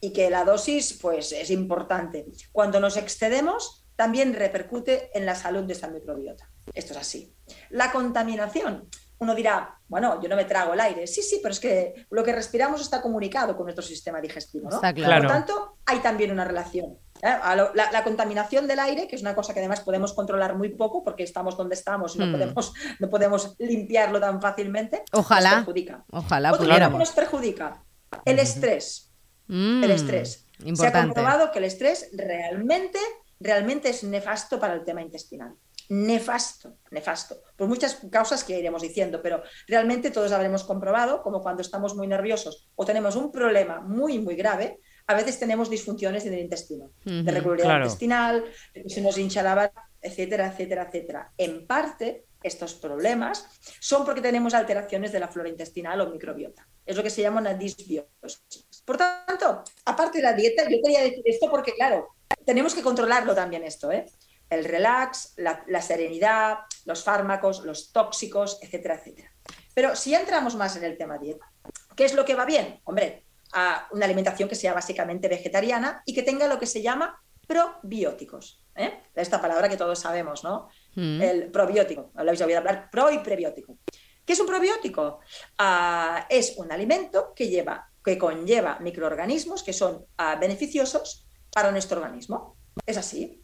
Y 0.00 0.12
que 0.12 0.28
la 0.28 0.44
dosis 0.44 0.98
pues, 1.00 1.32
es 1.32 1.50
importante. 1.50 2.26
Cuando 2.50 2.80
nos 2.80 2.96
excedemos, 2.96 3.86
también 3.96 4.34
repercute 4.34 5.10
en 5.16 5.24
la 5.24 5.36
salud 5.36 5.62
de 5.62 5.72
esta 5.72 5.88
microbiota. 5.88 6.50
Esto 6.74 6.92
es 6.92 6.98
así. 6.98 7.36
La 7.70 7.92
contaminación. 7.92 8.88
Uno 9.18 9.36
dirá, 9.36 9.78
bueno, 9.86 10.20
yo 10.20 10.28
no 10.28 10.34
me 10.34 10.44
trago 10.44 10.74
el 10.74 10.80
aire. 10.80 11.06
Sí, 11.06 11.22
sí, 11.22 11.38
pero 11.40 11.52
es 11.52 11.60
que 11.60 12.06
lo 12.10 12.24
que 12.24 12.32
respiramos 12.32 12.80
está 12.80 13.00
comunicado 13.00 13.56
con 13.56 13.66
nuestro 13.66 13.84
sistema 13.84 14.20
digestivo. 14.20 14.68
¿no? 14.68 14.76
Está 14.76 14.92
claro. 14.92 15.14
Por 15.14 15.22
lo 15.22 15.28
tanto, 15.28 15.78
hay 15.86 16.00
también 16.00 16.32
una 16.32 16.44
relación. 16.44 16.98
¿Eh? 17.22 17.38
La, 17.74 18.04
contaminación 18.04 18.66
del 18.66 18.80
aire, 18.80 19.08
que 19.08 19.16
es 19.16 19.22
una 19.22 19.34
cosa 19.34 19.54
que 19.54 19.60
además 19.60 19.80
podemos 19.80 20.12
controlar 20.12 20.56
muy 20.56 20.70
poco 20.70 21.02
porque 21.02 21.22
estamos 21.22 21.56
donde 21.56 21.74
estamos 21.74 22.16
y 22.16 22.18
no, 22.18 22.26
hmm. 22.26 22.32
podemos, 22.32 22.74
no 22.98 23.08
podemos 23.08 23.54
limpiarlo 23.58 24.20
tan 24.20 24.40
fácilmente, 24.40 25.04
ojalá, 25.12 25.50
nos 25.50 25.58
perjudica. 25.60 26.04
Ojalá 26.10 26.52
Otro 26.52 26.66
que 26.66 26.98
nos 26.98 27.12
perjudica, 27.12 27.84
el 28.24 28.38
estrés. 28.38 29.10
El 29.48 29.90
estrés. 29.90 30.46
Se 30.74 30.86
ha 30.86 30.92
comprobado 30.92 31.50
que 31.50 31.58
el 31.58 31.64
estrés 31.64 32.10
realmente, 32.12 32.98
realmente 33.40 33.90
es 33.90 34.04
nefasto 34.04 34.58
para 34.58 34.74
el 34.74 34.84
tema 34.84 35.02
intestinal 35.02 35.54
nefasto, 35.92 36.78
nefasto, 36.90 37.42
por 37.54 37.68
muchas 37.68 37.98
causas 38.10 38.44
que 38.44 38.58
iremos 38.58 38.80
diciendo, 38.80 39.20
pero 39.22 39.42
realmente 39.68 40.10
todos 40.10 40.32
habremos 40.32 40.64
comprobado 40.64 41.22
como 41.22 41.42
cuando 41.42 41.60
estamos 41.60 41.94
muy 41.94 42.06
nerviosos 42.06 42.70
o 42.76 42.86
tenemos 42.86 43.14
un 43.14 43.30
problema 43.30 43.80
muy, 43.80 44.18
muy 44.18 44.34
grave, 44.34 44.80
a 45.06 45.14
veces 45.14 45.38
tenemos 45.38 45.68
disfunciones 45.68 46.24
en 46.26 46.34
el 46.34 46.40
intestino, 46.40 46.90
de 47.04 47.30
regularidad 47.30 47.78
intestinal, 47.78 48.44
se 48.86 49.00
nos 49.00 49.18
hincha 49.18 49.42
la 49.42 49.72
etcétera, 50.00 50.48
etcétera, 50.48 50.84
etcétera. 50.88 51.32
En 51.38 51.66
parte, 51.66 52.26
estos 52.42 52.74
problemas 52.74 53.46
son 53.78 54.04
porque 54.04 54.20
tenemos 54.20 54.52
alteraciones 54.52 55.12
de 55.12 55.20
la 55.20 55.28
flora 55.28 55.48
intestinal 55.48 56.00
o 56.00 56.10
microbiota. 56.10 56.66
Es 56.84 56.96
lo 56.96 57.02
que 57.02 57.10
se 57.10 57.22
llama 57.22 57.40
una 57.40 57.54
disbiosis. 57.54 58.82
Por 58.84 58.96
tanto, 58.96 59.62
aparte 59.84 60.18
de 60.18 60.24
la 60.24 60.32
dieta, 60.32 60.64
yo 60.68 60.78
quería 60.82 61.02
decir 61.02 61.22
esto 61.24 61.48
porque, 61.48 61.72
claro, 61.74 62.08
tenemos 62.44 62.74
que 62.74 62.82
controlarlo 62.82 63.34
también 63.34 63.62
esto, 63.62 63.92
¿eh? 63.92 64.06
El 64.50 64.64
relax, 64.64 65.34
la, 65.36 65.64
la 65.68 65.80
serenidad, 65.80 66.58
los 66.84 67.02
fármacos, 67.04 67.64
los 67.64 67.92
tóxicos, 67.92 68.58
etcétera, 68.60 68.96
etcétera. 68.96 69.32
Pero 69.72 69.96
si 69.96 70.14
entramos 70.14 70.56
más 70.56 70.76
en 70.76 70.84
el 70.84 70.98
tema 70.98 71.16
dieta, 71.16 71.50
¿qué 71.96 72.04
es 72.04 72.12
lo 72.12 72.24
que 72.24 72.34
va 72.34 72.44
bien? 72.44 72.80
Hombre, 72.84 73.24
a 73.52 73.88
una 73.92 74.04
alimentación 74.04 74.48
que 74.48 74.54
sea 74.54 74.74
básicamente 74.74 75.28
vegetariana 75.28 76.02
y 76.06 76.14
que 76.14 76.22
tenga 76.22 76.46
lo 76.46 76.58
que 76.58 76.66
se 76.66 76.82
llama 76.82 77.22
probióticos. 77.46 78.64
¿eh? 78.74 79.02
Esta 79.14 79.40
palabra 79.40 79.68
que 79.68 79.76
todos 79.76 79.98
sabemos, 79.98 80.44
¿no? 80.44 80.68
Mm. 80.94 81.22
El 81.22 81.50
probiótico. 81.50 82.10
Habéis 82.14 82.40
oído 82.40 82.58
hablar 82.58 82.90
pro 82.90 83.10
y 83.10 83.18
prebiótico. 83.18 83.78
¿Qué 84.24 84.32
es 84.32 84.40
un 84.40 84.46
probiótico? 84.46 85.20
Ah, 85.58 86.26
es 86.30 86.56
un 86.56 86.70
alimento 86.70 87.32
que, 87.34 87.48
lleva, 87.48 87.90
que 88.04 88.16
conlleva 88.16 88.78
microorganismos 88.80 89.62
que 89.62 89.72
son 89.72 90.06
ah, 90.16 90.36
beneficiosos 90.36 91.26
para 91.52 91.70
nuestro 91.70 92.00
organismo. 92.00 92.56
Es 92.86 92.96
así. 92.96 93.42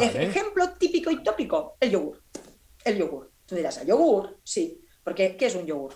Ejemplo 0.00 0.70
típico 0.74 1.10
y 1.10 1.22
tópico, 1.22 1.76
el 1.80 1.90
yogur. 1.90 2.22
El 2.84 2.98
yogur. 2.98 3.30
Tú 3.46 3.54
dirás, 3.54 3.78
¿el 3.78 3.86
yogur? 3.86 4.38
Sí. 4.44 4.84
Porque, 5.02 5.36
¿qué 5.36 5.46
es 5.46 5.54
un 5.54 5.66
yogur? 5.66 5.94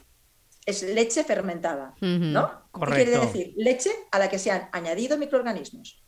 Es 0.65 0.83
leche 0.83 1.25
fermentada, 1.25 1.95
¿no? 2.01 2.69
Correcto. 2.71 2.97
¿Qué 2.97 3.05
quiere 3.05 3.27
decir? 3.27 3.55
Leche 3.57 3.91
a 4.11 4.19
la 4.19 4.29
que 4.29 4.39
se 4.39 4.51
han 4.51 4.69
añadido 4.73 5.19
microorganismos. 5.19 6.03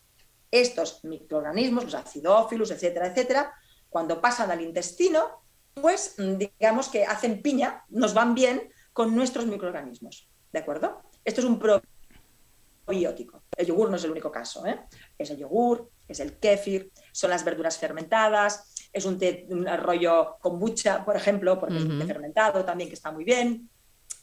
Estos 0.51 1.05
microorganismos, 1.05 1.85
los 1.85 1.95
acidófilos, 1.95 2.71
etcétera, 2.71 3.09
etcétera, 3.09 3.53
cuando 3.89 4.21
pasan 4.21 4.51
al 4.51 4.61
intestino, 4.61 5.43
pues 5.75 6.15
digamos 6.17 6.89
que 6.89 7.05
hacen 7.05 7.43
piña, 7.43 7.85
nos 7.89 8.15
van 8.15 8.35
bien 8.35 8.73
con 8.93 9.15
nuestros 9.15 9.47
microorganismos, 9.47 10.29
¿de 10.53 10.59
acuerdo? 10.61 11.03
Esto 11.25 11.41
es 11.41 11.47
un 11.47 11.59
probiótico. 11.59 13.43
El 13.57 13.67
yogur 13.67 13.91
no 13.91 13.97
es 13.97 14.05
el 14.05 14.13
único 14.13 14.31
caso, 14.31 14.65
¿eh? 14.67 14.81
Es 15.19 15.31
el 15.31 15.39
yogur, 15.39 15.91
es 16.07 16.21
el 16.21 16.39
kéfir, 16.39 16.93
son 17.13 17.31
las 17.31 17.45
verduras 17.45 17.79
fermentadas, 17.79 18.73
es 18.93 19.05
un, 19.05 19.19
té, 19.19 19.47
un 19.49 19.67
rollo 19.79 20.37
kombucha, 20.41 21.05
por 21.05 21.17
ejemplo, 21.17 21.59
porque 21.59 21.79
es 21.79 21.85
un 21.85 21.99
té 21.99 22.07
fermentado 22.07 22.65
también 22.65 22.89
que 22.89 22.95
está 22.95 23.11
muy 23.11 23.25
bien. 23.25 23.69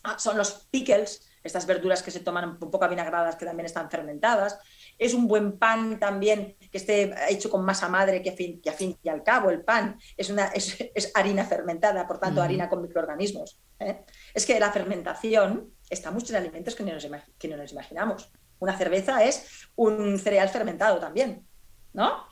Ah, 0.04 0.18
son 0.18 0.38
los 0.38 0.68
pickles, 0.72 1.28
estas 1.44 1.66
verduras 1.66 2.04
que 2.04 2.12
se 2.12 2.20
toman 2.20 2.50
un 2.50 2.72
poco 2.72 2.86
avinagradas 2.86 3.36
que 3.36 3.46
también 3.46 3.66
están 3.66 3.90
fermentadas. 3.90 4.60
Es 4.98 5.14
un 5.14 5.28
buen 5.28 5.58
pan 5.58 6.00
también 6.00 6.56
que 6.72 6.78
esté 6.78 7.14
hecho 7.30 7.50
con 7.50 7.66
masa 7.66 7.88
madre, 7.90 8.22
que 8.22 8.30
a 8.30 8.34
fin, 8.34 8.62
que 8.62 8.70
a 8.70 8.74
fin 8.74 8.98
y 9.02 9.10
al 9.10 9.24
cabo 9.24 9.50
el 9.50 9.62
pan 9.62 10.00
es, 10.18 10.30
una, 10.30 10.48
es, 10.48 11.12
harina 11.16 11.46
fermentada, 11.46 12.08
por 12.08 12.20
tanto 12.20 12.42
harina 12.42 12.70
con 12.70 12.82
microorganismos. 12.82 13.60
¿eh? 13.80 14.02
Es 14.34 14.46
que 14.46 14.60
la 14.60 14.72
fermentación 14.72 15.74
está 15.90 16.12
mucho 16.12 16.34
en 16.34 16.38
alimentos 16.38 16.76
que 16.76 16.84
no, 16.84 16.94
nos, 16.94 17.08
que 17.38 17.48
no 17.48 17.58
nos 17.58 17.72
imaginamos. 17.72 18.32
Una 18.60 18.78
cerveza 18.78 19.24
es 19.24 19.68
un 19.76 20.20
cereal 20.20 20.50
fermentado 20.50 21.00
también, 21.00 21.48
¿no? 21.94 22.31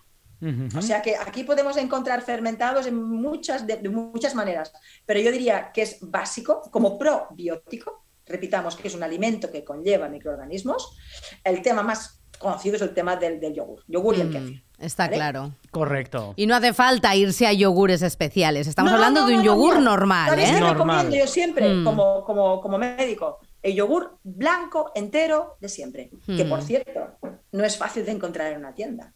O 0.76 0.82
sea 0.82 1.02
que 1.02 1.16
aquí 1.16 1.44
podemos 1.44 1.76
encontrar 1.78 2.22
fermentados 2.22 2.88
en 2.88 2.96
muchas, 2.96 3.68
de, 3.68 3.78
muchas 3.90 4.36
maneras, 4.36 4.72
pero 5.06 5.20
yo 5.20 5.32
diría 5.32 5.72
que 5.74 5.82
es 5.82 5.98
básico 6.02 6.62
como 6.72 6.98
probiótico, 6.98 8.06
repitamos 8.26 8.76
que 8.76 8.88
es 8.88 8.96
un 8.96 9.04
alimento 9.04 9.52
que 9.52 9.64
conlleva 9.64 10.08
microorganismos. 10.08 10.98
El 11.44 11.62
tema 11.62 11.84
más 11.84 12.22
conocido 12.38 12.78
es 12.78 12.82
el 12.82 12.94
tema 12.94 13.18
del, 13.18 13.40
yogur, 13.54 13.84
yogur 13.88 14.16
y 14.16 14.22
el 14.22 14.30
mm, 14.30 14.32
kéfir. 14.32 14.64
Está 14.80 15.10
claro. 15.10 15.52
Correcto. 15.72 16.34
Y 16.38 16.48
no 16.48 16.56
hace 16.56 16.74
falta 16.74 17.14
irse 17.16 17.46
a 17.46 17.54
yogures 17.54 18.02
especiales. 18.02 18.68
Estamos 18.68 18.94
hablando 18.94 19.26
de 19.26 19.36
un 19.36 19.44
yogur 19.44 19.80
normal. 19.82 20.40
¿eh? 20.40 20.60
recomiendo 20.60 21.16
yo 21.16 21.28
siempre, 21.28 21.68
mm. 21.68 21.84
como, 21.84 22.24
como, 22.24 22.62
como 22.62 22.78
médico? 22.78 23.40
El 23.62 23.76
yogur 23.76 24.18
blanco, 24.24 24.92
entero, 24.96 25.58
de 25.60 25.68
siempre. 25.68 26.10
Que 26.26 26.46
por 26.46 26.60
mm. 26.60 26.64
cierto, 26.64 27.18
no 27.52 27.66
es 27.66 27.78
fácil 27.78 28.06
de 28.06 28.14
encontrar 28.14 28.54
en 28.54 28.60
una 28.60 28.74
tienda. 28.74 29.14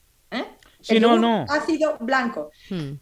¿Eh? 0.83 0.95
Sí, 0.95 0.99
no, 0.99 1.17
no. 1.17 1.45
Ácido 1.49 1.97
blanco. 1.99 2.51
Hmm. 2.69 2.93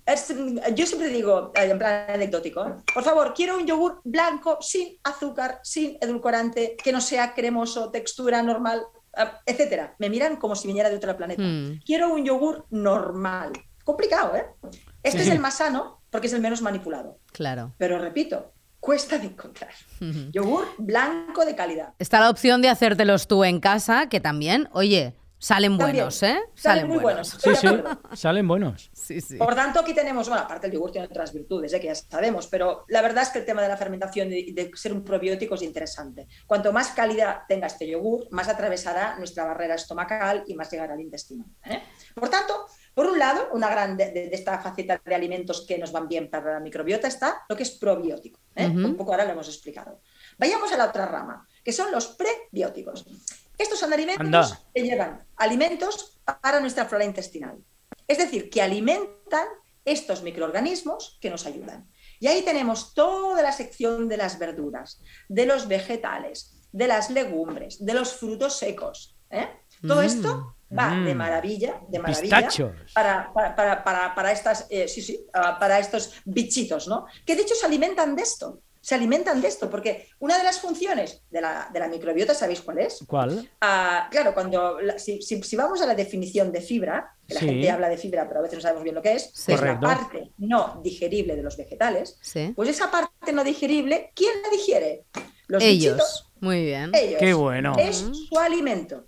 yo 0.75 0.85
siempre 0.85 1.09
digo, 1.09 1.51
en 1.55 1.77
plan 1.77 2.09
anecdótico, 2.09 2.77
por 2.93 3.03
favor, 3.03 3.33
quiero 3.33 3.57
un 3.57 3.65
yogur 3.65 4.01
blanco 4.03 4.57
sin 4.61 4.97
azúcar, 5.03 5.59
sin 5.63 5.97
edulcorante, 5.99 6.75
que 6.81 6.91
no 6.91 7.01
sea 7.01 7.33
cremoso, 7.33 7.91
textura 7.91 8.41
normal, 8.41 8.83
ah, 9.15 9.39
etcétera. 9.45 9.95
Me 9.99 10.09
miran 10.09 10.37
como 10.37 10.55
si 10.55 10.67
viniera 10.67 10.89
de 10.89 10.95
otro 10.95 11.15
planeta. 11.17 11.41
Hmm. 11.41 11.79
Quiero 11.85 12.13
un 12.13 12.23
yogur 12.23 12.65
normal. 12.69 13.51
Complicado, 13.83 14.35
¿eh? 14.35 14.45
Este 15.03 15.21
es 15.21 15.27
el 15.29 15.39
más 15.39 15.57
sano 15.57 16.01
porque 16.11 16.27
es 16.27 16.33
el 16.33 16.41
menos 16.41 16.61
manipulado. 16.61 17.17
Claro. 17.31 17.73
Pero 17.77 17.97
repito, 17.97 18.53
cuesta 18.79 19.17
de 19.17 19.27
encontrar. 19.27 19.71
Hmm. 19.99 20.31
Yogur 20.31 20.67
blanco 20.77 21.45
de 21.45 21.55
calidad. 21.55 21.93
Está 21.99 22.19
la 22.19 22.29
opción 22.29 22.61
de 22.61 22.69
hacértelos 22.69 23.27
tú 23.27 23.43
en 23.43 23.59
casa, 23.59 24.09
que 24.09 24.19
también, 24.19 24.69
oye, 24.73 25.15
Salen 25.41 25.75
buenos, 25.75 26.21
¿eh? 26.21 26.39
Salen, 26.53 26.87
muy 26.87 26.99
buenos. 26.99 27.29
Sí, 27.29 27.55
sí, 27.55 27.67
salen 28.13 28.47
buenos. 28.47 28.91
Sí, 28.93 29.19
sí. 29.21 29.37
Por 29.37 29.55
tanto, 29.55 29.79
aquí 29.79 29.95
tenemos, 29.95 30.29
bueno, 30.29 30.43
aparte 30.43 30.67
el 30.67 30.73
yogur 30.73 30.91
tiene 30.91 31.07
otras 31.07 31.33
virtudes, 31.33 31.73
¿eh? 31.73 31.79
que 31.79 31.87
ya 31.87 31.95
sabemos, 31.95 32.45
pero 32.45 32.85
la 32.89 33.01
verdad 33.01 33.23
es 33.23 33.29
que 33.29 33.39
el 33.39 33.45
tema 33.45 33.63
de 33.63 33.67
la 33.67 33.75
fermentación 33.75 34.31
y 34.31 34.51
de, 34.51 34.69
ser 34.75 34.93
un 34.93 35.03
probiótico 35.03 35.55
es 35.55 35.63
interesante. 35.63 36.27
Cuanto 36.45 36.71
más 36.71 36.89
calidad 36.89 37.39
tenga 37.47 37.65
este 37.65 37.87
yogur, 37.87 38.27
más 38.29 38.49
atravesará 38.49 39.17
nuestra 39.17 39.45
barrera 39.45 39.73
estomacal 39.73 40.43
y 40.45 40.53
más 40.53 40.69
llegará 40.69 40.93
al 40.93 41.01
intestino. 41.01 41.43
¿eh? 41.65 41.81
Por 42.13 42.29
tanto, 42.29 42.67
Por 42.93 43.05
un 43.05 43.17
lado, 43.17 43.49
una 43.53 43.69
gran 43.69 43.97
de, 43.97 44.29
esta 44.33 44.59
faceta 44.59 45.01
de 45.03 45.15
alimentos 45.15 45.65
que 45.65 45.77
nos 45.79 45.91
van 45.91 46.07
bien 46.07 46.29
para 46.29 46.53
la 46.53 46.59
microbiota 46.59 47.07
está 47.07 47.45
lo 47.49 47.55
que 47.55 47.63
es 47.63 47.71
probiótico. 47.71 48.39
¿eh? 48.53 48.67
Un 48.67 48.95
poco 48.95 49.11
ahora 49.11 49.25
lo 49.25 49.31
hemos 49.31 49.47
explicado. 49.47 50.01
Vayamos 50.37 50.71
a 50.71 50.77
la 50.77 50.85
otra 50.85 51.05
rama, 51.05 51.47
que 51.63 51.71
son 51.71 51.91
los 51.91 52.09
prebióticos. 52.09 53.05
Estos 53.61 53.79
son 53.79 53.93
alimentos 53.93 54.57
que 54.73 54.81
llevan 54.81 55.23
alimentos 55.37 56.19
para 56.41 56.59
nuestra 56.59 56.85
flora 56.85 57.05
intestinal. 57.05 57.57
Es 58.07 58.17
decir, 58.17 58.49
que 58.49 58.61
alimentan 58.61 59.47
estos 59.85 60.23
microorganismos 60.23 61.19
que 61.21 61.29
nos 61.29 61.45
ayudan. 61.45 61.87
Y 62.19 62.27
ahí 62.27 62.41
tenemos 62.41 62.93
toda 62.95 63.41
la 63.41 63.51
sección 63.51 64.09
de 64.09 64.17
las 64.17 64.39
verduras, 64.39 64.99
de 65.29 65.45
los 65.45 65.67
vegetales, 65.67 66.53
de 66.71 66.87
las 66.87 67.11
legumbres, 67.11 67.85
de 67.85 67.93
los 67.93 68.13
frutos 68.13 68.57
secos. 68.57 69.15
¿eh? 69.29 69.47
Todo 69.87 70.01
mm, 70.01 70.05
esto 70.05 70.55
va 70.77 70.89
de 70.95 71.13
mm. 71.13 71.17
maravilla, 71.17 71.81
de 71.87 71.99
maravilla 71.99 72.47
para, 72.93 73.31
para, 73.33 74.15
para, 74.15 74.31
estas, 74.31 74.65
eh, 74.69 74.87
sí, 74.87 75.01
sí, 75.03 75.25
ah, 75.33 75.57
para 75.59 75.77
estos 75.77 76.13
bichitos, 76.25 76.87
¿no? 76.87 77.05
Que 77.25 77.35
de 77.35 77.43
hecho 77.43 77.55
se 77.55 77.65
alimentan 77.65 78.15
de 78.15 78.23
esto 78.23 78.61
se 78.81 78.95
alimentan 78.95 79.41
de 79.41 79.47
esto, 79.47 79.69
porque 79.69 80.07
una 80.19 80.37
de 80.37 80.43
las 80.43 80.59
funciones 80.59 81.21
de 81.29 81.39
la, 81.39 81.87
microbiota, 81.89 82.33
¿sabéis 82.33 82.61
cuál 82.61 82.79
es? 82.79 83.03
¿Cuál? 83.07 83.49
Ah, 83.61 84.07
claro, 84.09 84.33
cuando 84.33 84.77
si, 84.97 85.55
vamos 85.55 85.81
a 85.81 85.85
la 85.85 85.93
definición 85.93 86.51
de 86.51 86.61
fibra, 86.61 87.15
que 87.27 87.35
la 87.35 87.39
gente 87.39 87.69
habla 87.69 87.89
de 87.89 87.97
fibra, 87.97 88.27
pero 88.27 88.39
a 88.39 88.43
veces 88.43 88.57
no 88.57 88.61
sabemos 88.61 88.83
bien 88.83 88.95
lo 88.95 89.01
que 89.01 89.13
es, 89.13 89.31
es 89.47 89.61
la 89.61 89.79
parte 89.79 90.31
no 90.39 90.81
digerible 90.83 91.35
de 91.35 91.43
los 91.43 91.55
vegetales, 91.55 92.19
pues 92.55 92.69
esa 92.69 92.89
parte 92.89 93.31
no 93.31 93.43
digerible, 93.43 94.11
¿quién 94.15 94.41
la 94.41 94.49
digiere? 94.49 95.05
Los 95.47 95.63
ellos. 95.63 96.31
Muy 96.39 96.65
bien. 96.65 96.91
Ellos. 96.93 97.19
Qué 97.19 97.33
bueno. 97.33 97.75
Es 97.77 97.97
su 97.97 98.39
alimento. 98.39 99.05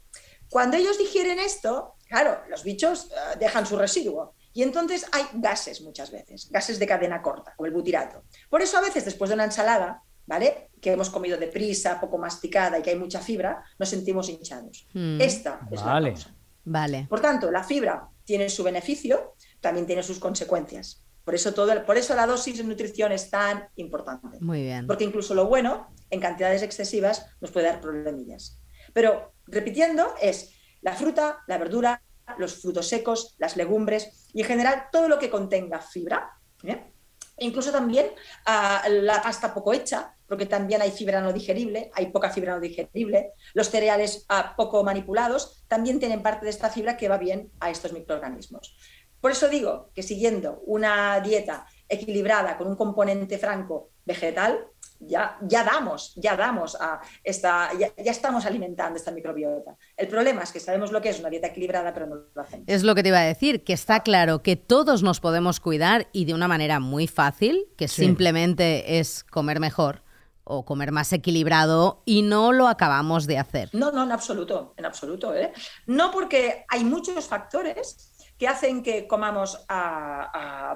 Cuando 0.50 0.78
ellos 0.78 1.00
digieren 1.00 1.40
esto, 1.40 1.96
claro, 2.08 2.42
los 2.48 2.64
bichos 2.64 3.06
eh, 3.06 3.38
dejan 3.40 3.66
su 3.66 3.76
residuo. 3.76 4.36
Y 4.54 4.62
entonces 4.62 5.06
hay 5.12 5.24
gases 5.34 5.82
muchas 5.82 6.12
veces, 6.12 6.50
gases 6.52 6.80
de 6.80 6.88
cadena 6.88 7.22
corta, 7.22 7.54
como 7.56 7.68
el 7.68 7.74
butirato. 7.74 8.24
Por 8.50 8.62
eso 8.62 8.78
a 8.78 8.82
veces 8.82 9.04
después 9.04 9.30
de 9.30 9.34
una 9.34 9.46
ensalada, 9.46 10.04
¿vale? 10.28 10.70
Que 10.80 10.92
hemos 10.92 11.10
comido 11.10 11.38
deprisa, 11.38 12.00
poco 12.00 12.18
masticada 12.18 12.78
y 12.80 12.84
que 12.84 12.92
hay 12.92 12.96
mucha 12.98 13.20
fibra, 13.20 13.64
nos 13.80 13.90
sentimos 13.90 14.30
hinchados. 14.30 14.88
Hmm. 14.94 15.20
Esta 15.20 15.60
es 15.72 15.82
la 15.82 16.02
causa. 16.02 16.36
Vale. 16.66 17.08
Por 17.10 17.20
tanto, 17.20 17.52
la 17.52 17.64
fibra 17.64 18.08
tiene 18.24 18.50
su 18.50 18.64
beneficio, 18.64 19.36
también 19.60 19.86
tiene 19.86 20.04
sus 20.04 20.20
consecuencias. 20.20 21.04
Por 21.26 21.36
eso, 21.36 21.54
todo 21.54 21.86
por 21.86 21.98
eso 21.98 22.16
la 22.16 22.28
dosis 22.28 22.58
de 22.58 22.64
nutrición 22.64 23.12
es 23.12 23.30
tan 23.30 23.68
importante. 23.76 24.40
Muy 24.42 24.62
bien. 24.62 24.88
Porque 24.88 25.04
incluso 25.06 25.34
lo 25.34 25.48
bueno, 25.48 25.94
en 26.10 26.20
cantidades 26.20 26.62
excesivas, 26.62 27.26
nos 27.42 27.52
puede 27.52 27.68
dar 27.68 27.82
problemillas. 27.82 28.60
Pero 28.94 29.34
repitiendo, 29.48 30.14
es 30.22 30.52
la 30.82 30.94
fruta, 30.94 31.40
la 31.48 31.58
verdura, 31.58 32.04
los 32.38 32.62
frutos 32.62 32.88
secos, 32.88 33.36
las 33.38 33.56
legumbres 33.58 34.23
y 34.34 34.42
en 34.42 34.48
general 34.48 34.88
todo 34.92 35.08
lo 35.08 35.20
que 35.20 35.30
contenga 35.30 35.80
fibra. 35.80 36.38
¿eh? 36.64 36.92
Incluso 37.38 37.72
también 37.72 38.08
ah, 38.46 38.84
la 38.90 39.22
pasta 39.22 39.54
poco 39.54 39.74
hecha, 39.74 40.16
porque 40.28 40.46
también 40.46 40.82
hay 40.82 40.92
fibra 40.92 41.22
no 41.22 41.32
digerible, 41.32 41.92
hay 41.94 42.08
poca 42.08 42.30
fibra 42.30 42.56
no 42.56 42.60
digerible. 42.60 43.34
Los 43.54 43.70
cereales 43.70 44.26
ah, 44.30 44.54
poco 44.56 44.84
manipulados 44.84 45.64
también 45.68 46.00
tienen 46.00 46.22
parte 46.22 46.46
de 46.46 46.52
esta 46.52 46.70
fibra 46.70 46.98
que 46.98 47.10
va 47.10 47.18
bien 47.18 47.52
a 47.60 47.70
estos 47.70 47.94
microorganismos. 47.94 48.76
Por 49.22 49.32
eso 49.32 49.48
digo 49.48 49.90
que 49.96 50.04
siguiendo 50.04 50.62
una 50.66 51.20
dieta 51.22 51.66
equilibrada 51.94 52.58
con 52.58 52.68
un 52.68 52.76
componente 52.76 53.38
franco 53.38 53.90
vegetal, 54.06 54.68
ya, 55.00 55.38
ya 55.42 55.64
damos, 55.64 56.14
ya 56.16 56.36
damos 56.36 56.78
a 56.80 57.02
esta, 57.24 57.70
ya, 57.78 57.92
estamos 57.98 58.46
alimentando 58.46 58.98
esta 58.98 59.12
microbiota. 59.12 59.76
El 59.98 60.08
problema 60.08 60.44
es 60.44 60.52
que 60.52 60.60
sabemos 60.60 60.92
lo 60.92 61.02
que 61.02 61.10
es 61.10 61.20
una 61.20 61.30
dieta 61.30 61.48
equilibrada, 61.48 61.94
pero 61.94 62.08
no 62.08 62.16
lo 62.34 62.42
hacemos. 62.42 62.66
Es 62.68 62.84
lo 62.84 62.96
que 62.96 63.04
te 63.04 63.10
iba 63.10 63.20
a 63.20 63.26
decir, 63.26 63.64
que 63.64 63.74
está 63.74 64.02
claro 64.02 64.42
que 64.42 64.56
todos 64.56 65.04
nos 65.04 65.20
podemos 65.20 65.60
cuidar 65.60 66.08
y 66.12 66.26
de 66.26 66.34
una 66.34 66.48
manera 66.48 66.80
muy 66.80 67.08
fácil, 67.08 67.68
que 67.78 67.88
simplemente 67.88 69.00
es 69.00 69.24
comer 69.24 69.60
mejor 69.60 70.04
o 70.46 70.66
comer 70.66 70.92
más 70.92 71.14
equilibrado 71.14 72.02
y 72.06 72.22
no 72.22 72.52
lo 72.52 72.68
acabamos 72.68 73.28
de 73.28 73.38
hacer. 73.38 73.70
No, 73.74 73.92
no, 73.92 74.04
en 74.04 74.12
absoluto, 74.12 74.74
en 74.78 74.86
absoluto. 74.86 75.34
¿eh? 75.34 75.54
No 75.86 76.12
porque 76.12 76.66
hay 76.68 76.84
muchos 76.84 77.26
factores 77.28 78.13
que 78.44 78.50
hacen 78.50 78.84
que 78.84 79.08
comamos 79.08 79.58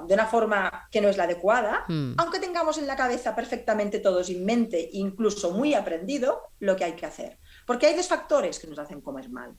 de 0.08 0.14
una 0.14 0.26
forma 0.26 0.88
que 0.90 1.02
no 1.02 1.10
es 1.10 1.18
la 1.18 1.26
adecuada, 1.26 1.84
hmm. 1.90 2.14
aunque 2.16 2.40
tengamos 2.40 2.78
en 2.78 2.88
la 2.88 2.96
cabeza 2.96 3.36
perfectamente 3.36 4.00
todos 4.00 4.30
en 4.30 4.46
mente, 4.46 4.88
incluso 4.94 5.52
muy 5.52 5.74
aprendido, 5.74 6.44
lo 6.60 6.78
que 6.78 6.86
hay 6.86 6.94
que 6.94 7.06
hacer. 7.06 7.40
Porque 7.66 7.88
hay 7.88 7.94
dos 7.94 8.08
factores 8.08 8.60
que 8.60 8.68
nos 8.68 8.80
hacen 8.80 9.02
comer 9.02 9.30
mal, 9.30 9.58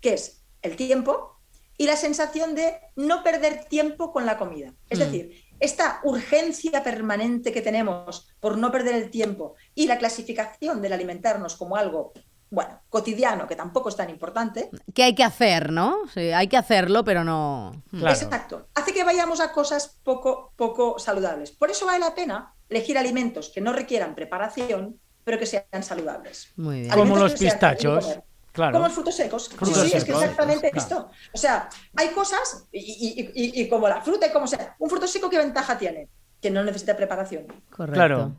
que 0.00 0.12
es 0.12 0.44
el 0.62 0.76
tiempo 0.76 1.40
y 1.76 1.86
la 1.86 1.96
sensación 1.96 2.54
de 2.54 2.78
no 2.94 3.24
perder 3.24 3.64
tiempo 3.64 4.12
con 4.12 4.26
la 4.26 4.38
comida. 4.38 4.72
Es 4.88 5.00
hmm. 5.00 5.02
decir, 5.02 5.44
esta 5.58 5.98
urgencia 6.04 6.84
permanente 6.84 7.52
que 7.52 7.62
tenemos 7.62 8.28
por 8.38 8.58
no 8.58 8.70
perder 8.70 8.94
el 8.94 9.10
tiempo 9.10 9.56
y 9.74 9.88
la 9.88 9.98
clasificación 9.98 10.80
del 10.80 10.92
alimentarnos 10.92 11.56
como 11.56 11.74
algo 11.74 12.12
bueno, 12.50 12.80
cotidiano, 12.88 13.46
que 13.46 13.54
tampoco 13.54 13.88
es 13.88 13.96
tan 13.96 14.10
importante. 14.10 14.70
Que 14.92 15.04
hay 15.04 15.14
que 15.14 15.22
hacer, 15.22 15.70
¿no? 15.70 15.98
Sí, 16.12 16.32
hay 16.32 16.48
que 16.48 16.56
hacerlo, 16.56 17.04
pero 17.04 17.22
no. 17.22 17.72
Exacto. 17.92 18.68
Hace 18.74 18.92
que 18.92 19.04
vayamos 19.04 19.40
a 19.40 19.52
cosas 19.52 19.96
poco, 20.02 20.52
poco 20.56 20.98
saludables. 20.98 21.52
Por 21.52 21.70
eso 21.70 21.86
vale 21.86 22.00
la 22.00 22.14
pena 22.14 22.52
elegir 22.68 22.98
alimentos 22.98 23.50
que 23.54 23.60
no 23.60 23.72
requieran 23.72 24.14
preparación, 24.14 24.98
pero 25.22 25.38
que 25.38 25.46
sean 25.46 25.82
saludables. 25.82 26.52
Muy 26.56 26.82
bien. 26.82 26.92
Como 26.92 27.16
los 27.16 27.34
pistachos. 27.34 28.18
Claro. 28.52 28.72
Como 28.72 28.86
los 28.86 28.94
frutos 28.94 29.14
secos. 29.14 29.44
sí, 29.44 29.74
sí, 29.74 29.96
es 29.96 30.04
que 30.04 30.10
exactamente 30.10 30.72
esto. 30.74 31.08
O 31.32 31.38
sea, 31.38 31.68
hay 31.94 32.08
cosas, 32.08 32.66
y, 32.72 33.68
como 33.68 33.86
la 33.86 34.00
fruta 34.00 34.26
y 34.26 34.32
como 34.32 34.48
sea, 34.48 34.74
un 34.80 34.90
fruto 34.90 35.06
seco, 35.06 35.30
¿qué 35.30 35.38
ventaja 35.38 35.78
tiene? 35.78 36.08
Que 36.42 36.50
no 36.50 36.64
necesita 36.64 36.96
preparación. 36.96 37.46
Correcto. 37.70 37.94
Claro. 37.94 38.32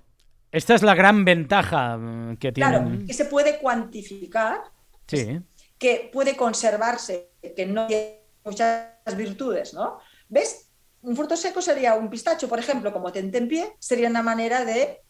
Esta 0.51 0.75
es 0.75 0.83
la 0.83 0.95
gran 0.95 1.23
ventaja 1.23 1.97
mm, 1.97 2.37
que 2.37 2.51
tiene. 2.51 2.69
Claro, 2.69 2.91
que 3.07 3.13
se 3.13 3.25
puede 3.25 3.57
cuantificar, 3.57 4.61
que 5.77 6.09
puede 6.11 6.35
conservarse, 6.35 7.31
que 7.55 7.65
no 7.65 7.87
tiene 7.87 8.21
muchas 8.43 8.87
virtudes, 9.15 9.73
¿no? 9.73 9.99
¿Ves? 10.29 10.67
Un 11.01 11.15
fruto 11.15 11.35
seco 11.35 11.61
sería 11.61 11.95
un 11.95 12.09
pistacho, 12.09 12.47
por 12.47 12.59
ejemplo, 12.59 12.93
como 12.93 13.11
pie, 13.47 13.73
sería 13.79 14.07
una 14.07 14.21
manera 14.21 14.63
de 14.65 15.01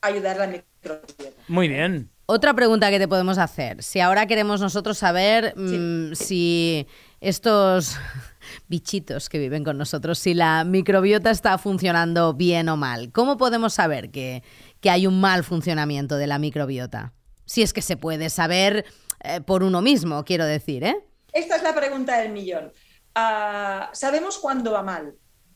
ayudar 0.00 0.36
a 0.36 0.46
la 0.46 0.52
microbiota. 0.52 1.36
Muy 1.48 1.68
bien. 1.68 2.10
Otra 2.24 2.54
pregunta 2.54 2.90
que 2.90 2.98
te 2.98 3.08
podemos 3.08 3.38
hacer. 3.38 3.82
Si 3.82 4.00
ahora 4.00 4.26
queremos 4.26 4.60
nosotros 4.60 4.96
saber 4.96 5.52
mm, 5.56 6.14
si 6.14 6.86
estos 7.20 7.96
bichitos 8.68 9.28
que 9.28 9.38
viven 9.38 9.64
con 9.64 9.78
nosotros, 9.78 10.18
si 10.18 10.34
la 10.34 10.64
microbiota 10.64 11.30
está 11.30 11.58
funcionando 11.58 12.34
bien 12.34 12.68
o 12.68 12.76
mal. 12.76 13.12
¿Cómo 13.12 13.36
podemos 13.36 13.74
saber 13.74 14.10
que, 14.10 14.42
hay 14.84 15.06
un 15.06 15.20
mal 15.20 15.44
funcionamiento 15.44 16.16
de 16.16 16.26
la 16.26 16.38
microbiota? 16.38 17.12
Si 17.44 17.62
es 17.62 17.72
que 17.72 17.82
se 17.82 17.96
puede 17.96 18.30
saber 18.30 18.84
eh, 19.22 19.40
por 19.40 19.62
uno 19.62 19.82
mismo, 19.82 20.24
quiero 20.24 20.44
decir, 20.46 20.84
¿eh? 20.84 20.96
Esta 21.32 21.56
es 21.56 21.62
la 21.62 21.74
pregunta 21.74 22.18
del 22.18 22.32
millón. 22.32 22.72
Ah, 23.14 23.90
sabemos 23.92 24.38
cuándo 24.38 24.72
va 24.72 24.82
mal, 24.82 25.14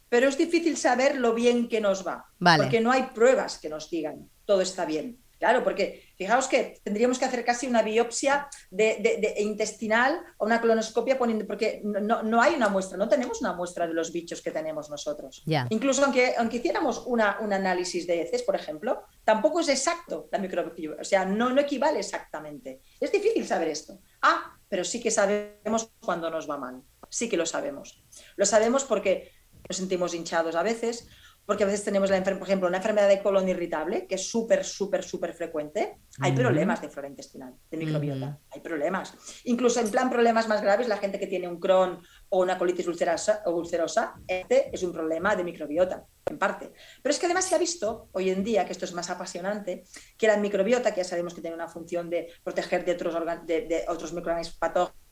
pero 0.09 0.29
es 0.29 0.37
difícil 0.37 0.77
saber 0.77 1.17
lo 1.17 1.35
bien 1.35 1.69
que 1.69 1.81
nos 1.81 2.07
va, 2.07 2.27
porque 2.39 2.81
no 2.81 2.93
hay 2.93 3.05
pruebas 3.15 3.59
que 3.59 3.69
nos 3.69 3.91
digan 3.91 4.29
todo 4.45 4.61
está 4.61 4.85
bien. 4.85 5.19
Claro, 5.45 5.63
porque 5.63 6.03
fijaos 6.17 6.49
que 6.49 6.81
tendríamos 6.83 7.19
que 7.19 7.27
hacer 7.27 7.45
casi 7.45 7.67
una 7.67 7.83
biopsia 7.83 8.49
de, 8.71 9.35
intestinal 9.41 10.23
o 10.39 10.47
una 10.47 10.59
colonoscopia 10.59 11.19
poniendo, 11.19 11.47
porque 11.47 11.83
no, 11.85 12.41
hay 12.41 12.55
una 12.55 12.71
muestra, 12.71 12.97
no 12.97 13.11
tenemos 13.11 13.43
una 13.43 13.53
muestra 13.53 13.87
de 13.87 13.93
los 13.93 14.11
bichos 14.11 14.41
que 14.41 14.51
tenemos 14.51 14.89
nosotros. 14.89 15.45
Incluso 15.69 16.03
aunque, 16.03 16.33
aunque 16.39 16.57
hiciéramos 16.57 17.05
una, 17.05 17.41
un 17.43 17.53
análisis 17.53 18.07
de 18.07 18.23
heces, 18.23 18.43
por 18.43 18.57
ejemplo, 18.57 19.03
tampoco 19.23 19.61
es 19.61 19.69
exacto 19.69 20.31
la 20.33 20.39
microbiota, 20.39 21.03
o 21.03 21.05
sea, 21.05 21.27
no, 21.27 21.51
no 21.51 21.61
equivale 21.61 21.99
exactamente. 21.99 22.81
Es 22.99 23.13
difícil 23.13 23.47
saber 23.47 23.69
esto. 23.69 23.99
Ah, 24.23 24.57
pero 24.67 24.83
sí 24.83 25.03
que 25.03 25.11
sabemos 25.11 25.91
cuando 26.01 26.31
nos 26.31 26.49
va 26.49 26.57
mal, 26.57 26.81
sí 27.11 27.29
que 27.29 27.37
lo 27.37 27.45
sabemos. 27.45 28.03
Lo 28.37 28.47
sabemos 28.47 28.85
porque 28.85 29.31
nos 29.69 29.77
sentimos 29.77 30.15
hinchados 30.15 30.55
a 30.55 30.63
veces, 30.63 31.07
porque 31.47 31.65
a 31.65 31.67
veces 31.67 31.85
tenemos, 31.85 32.11
la 32.11 32.23
por 32.23 32.43
ejemplo, 32.43 32.69
una 32.69 32.79
enfermedad 32.79 33.09
de 33.09 33.23
colon 33.23 33.49
irritable, 33.49 34.07
que 34.07 34.15
es 34.15 34.29
súper, 34.29 34.65
súper, 34.65 35.03
súper 35.03 35.35
frecuente, 35.35 35.99
hay 36.21 36.33
problemas 36.33 36.81
de 36.81 36.89
flora 36.89 37.09
intestinal, 37.09 37.55
de 37.71 37.77
microbiota, 37.77 38.39
hay 38.51 38.61
problemas. 38.61 39.15
Incluso 39.45 39.81
en 39.81 39.91
plan 39.91 40.09
problemas 40.11 40.49
más 40.49 40.63
graves, 40.63 40.89
la 40.89 40.97
gente 40.97 41.19
que 41.19 41.27
tiene 41.27 41.49
un 41.49 41.61
Crohn 41.61 42.01
o 42.31 42.43
una 42.43 42.57
colitis 42.57 42.87
ulcerosa, 42.87 43.43
o 43.47 43.53
ulcerosa, 43.53 44.15
este 44.27 44.71
es 44.73 44.83
un 44.83 44.93
problema 44.93 45.37
de 45.37 45.45
microbiota, 45.45 46.05
en 46.27 46.39
parte. 46.39 46.73
Pero 47.03 47.13
es 47.13 47.19
que 47.19 47.27
además 47.27 47.45
se 47.45 47.55
ha 47.55 47.59
visto 47.59 48.09
hoy 48.13 48.31
en 48.31 48.43
día, 48.43 48.65
que 48.65 48.73
esto 48.73 48.87
es 48.87 48.95
más 48.95 49.11
apasionante, 49.11 49.85
que 50.17 50.27
la 50.27 50.37
microbiota, 50.37 50.93
que 50.93 51.03
ya 51.03 51.05
sabemos 51.05 51.35
que 51.35 51.43
tiene 51.43 51.57
una 51.57 51.69
función 51.69 52.09
de 52.09 52.33
proteger 52.43 52.85
de 52.85 52.93
otros, 52.93 53.15
de, 53.47 53.63
de 53.63 53.85
otros 53.89 54.13
microorganismos 54.13 54.59
patógenos, 54.59 55.05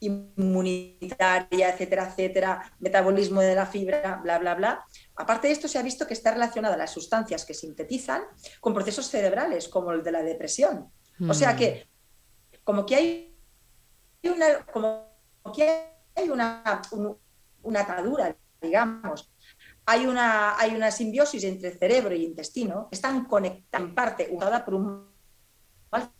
inmunitaria, 0.00 1.70
etcétera, 1.70 2.08
etcétera, 2.08 2.72
metabolismo 2.80 3.40
de 3.40 3.54
la 3.54 3.66
fibra, 3.66 4.20
bla, 4.22 4.38
bla, 4.38 4.54
bla. 4.54 4.84
Aparte 5.16 5.48
de 5.48 5.54
esto, 5.54 5.66
se 5.66 5.78
ha 5.78 5.82
visto 5.82 6.06
que 6.06 6.14
está 6.14 6.30
relacionada 6.32 6.74
a 6.74 6.78
las 6.78 6.90
sustancias 6.90 7.44
que 7.44 7.54
sintetizan 7.54 8.22
con 8.60 8.74
procesos 8.74 9.08
cerebrales, 9.08 9.68
como 9.68 9.92
el 9.92 10.02
de 10.02 10.12
la 10.12 10.22
depresión. 10.22 10.92
O 11.28 11.32
sea 11.32 11.56
que, 11.56 11.88
como 12.62 12.84
que 12.84 12.94
hay 12.94 13.36
una, 14.24 14.66
como 14.66 15.08
que 15.54 15.94
hay 16.14 16.28
una, 16.28 16.82
una 17.62 17.80
atadura, 17.80 18.36
digamos, 18.60 19.32
hay 19.86 20.06
una, 20.06 20.58
hay 20.58 20.74
una 20.74 20.90
simbiosis 20.90 21.44
entre 21.44 21.70
cerebro 21.78 22.14
y 22.14 22.24
intestino, 22.24 22.88
están 22.90 23.24
conectadas 23.24 23.86
en 23.86 23.94
parte 23.94 24.28
usada 24.30 24.64
por 24.64 24.74
un 24.74 25.08
mal 25.90 26.12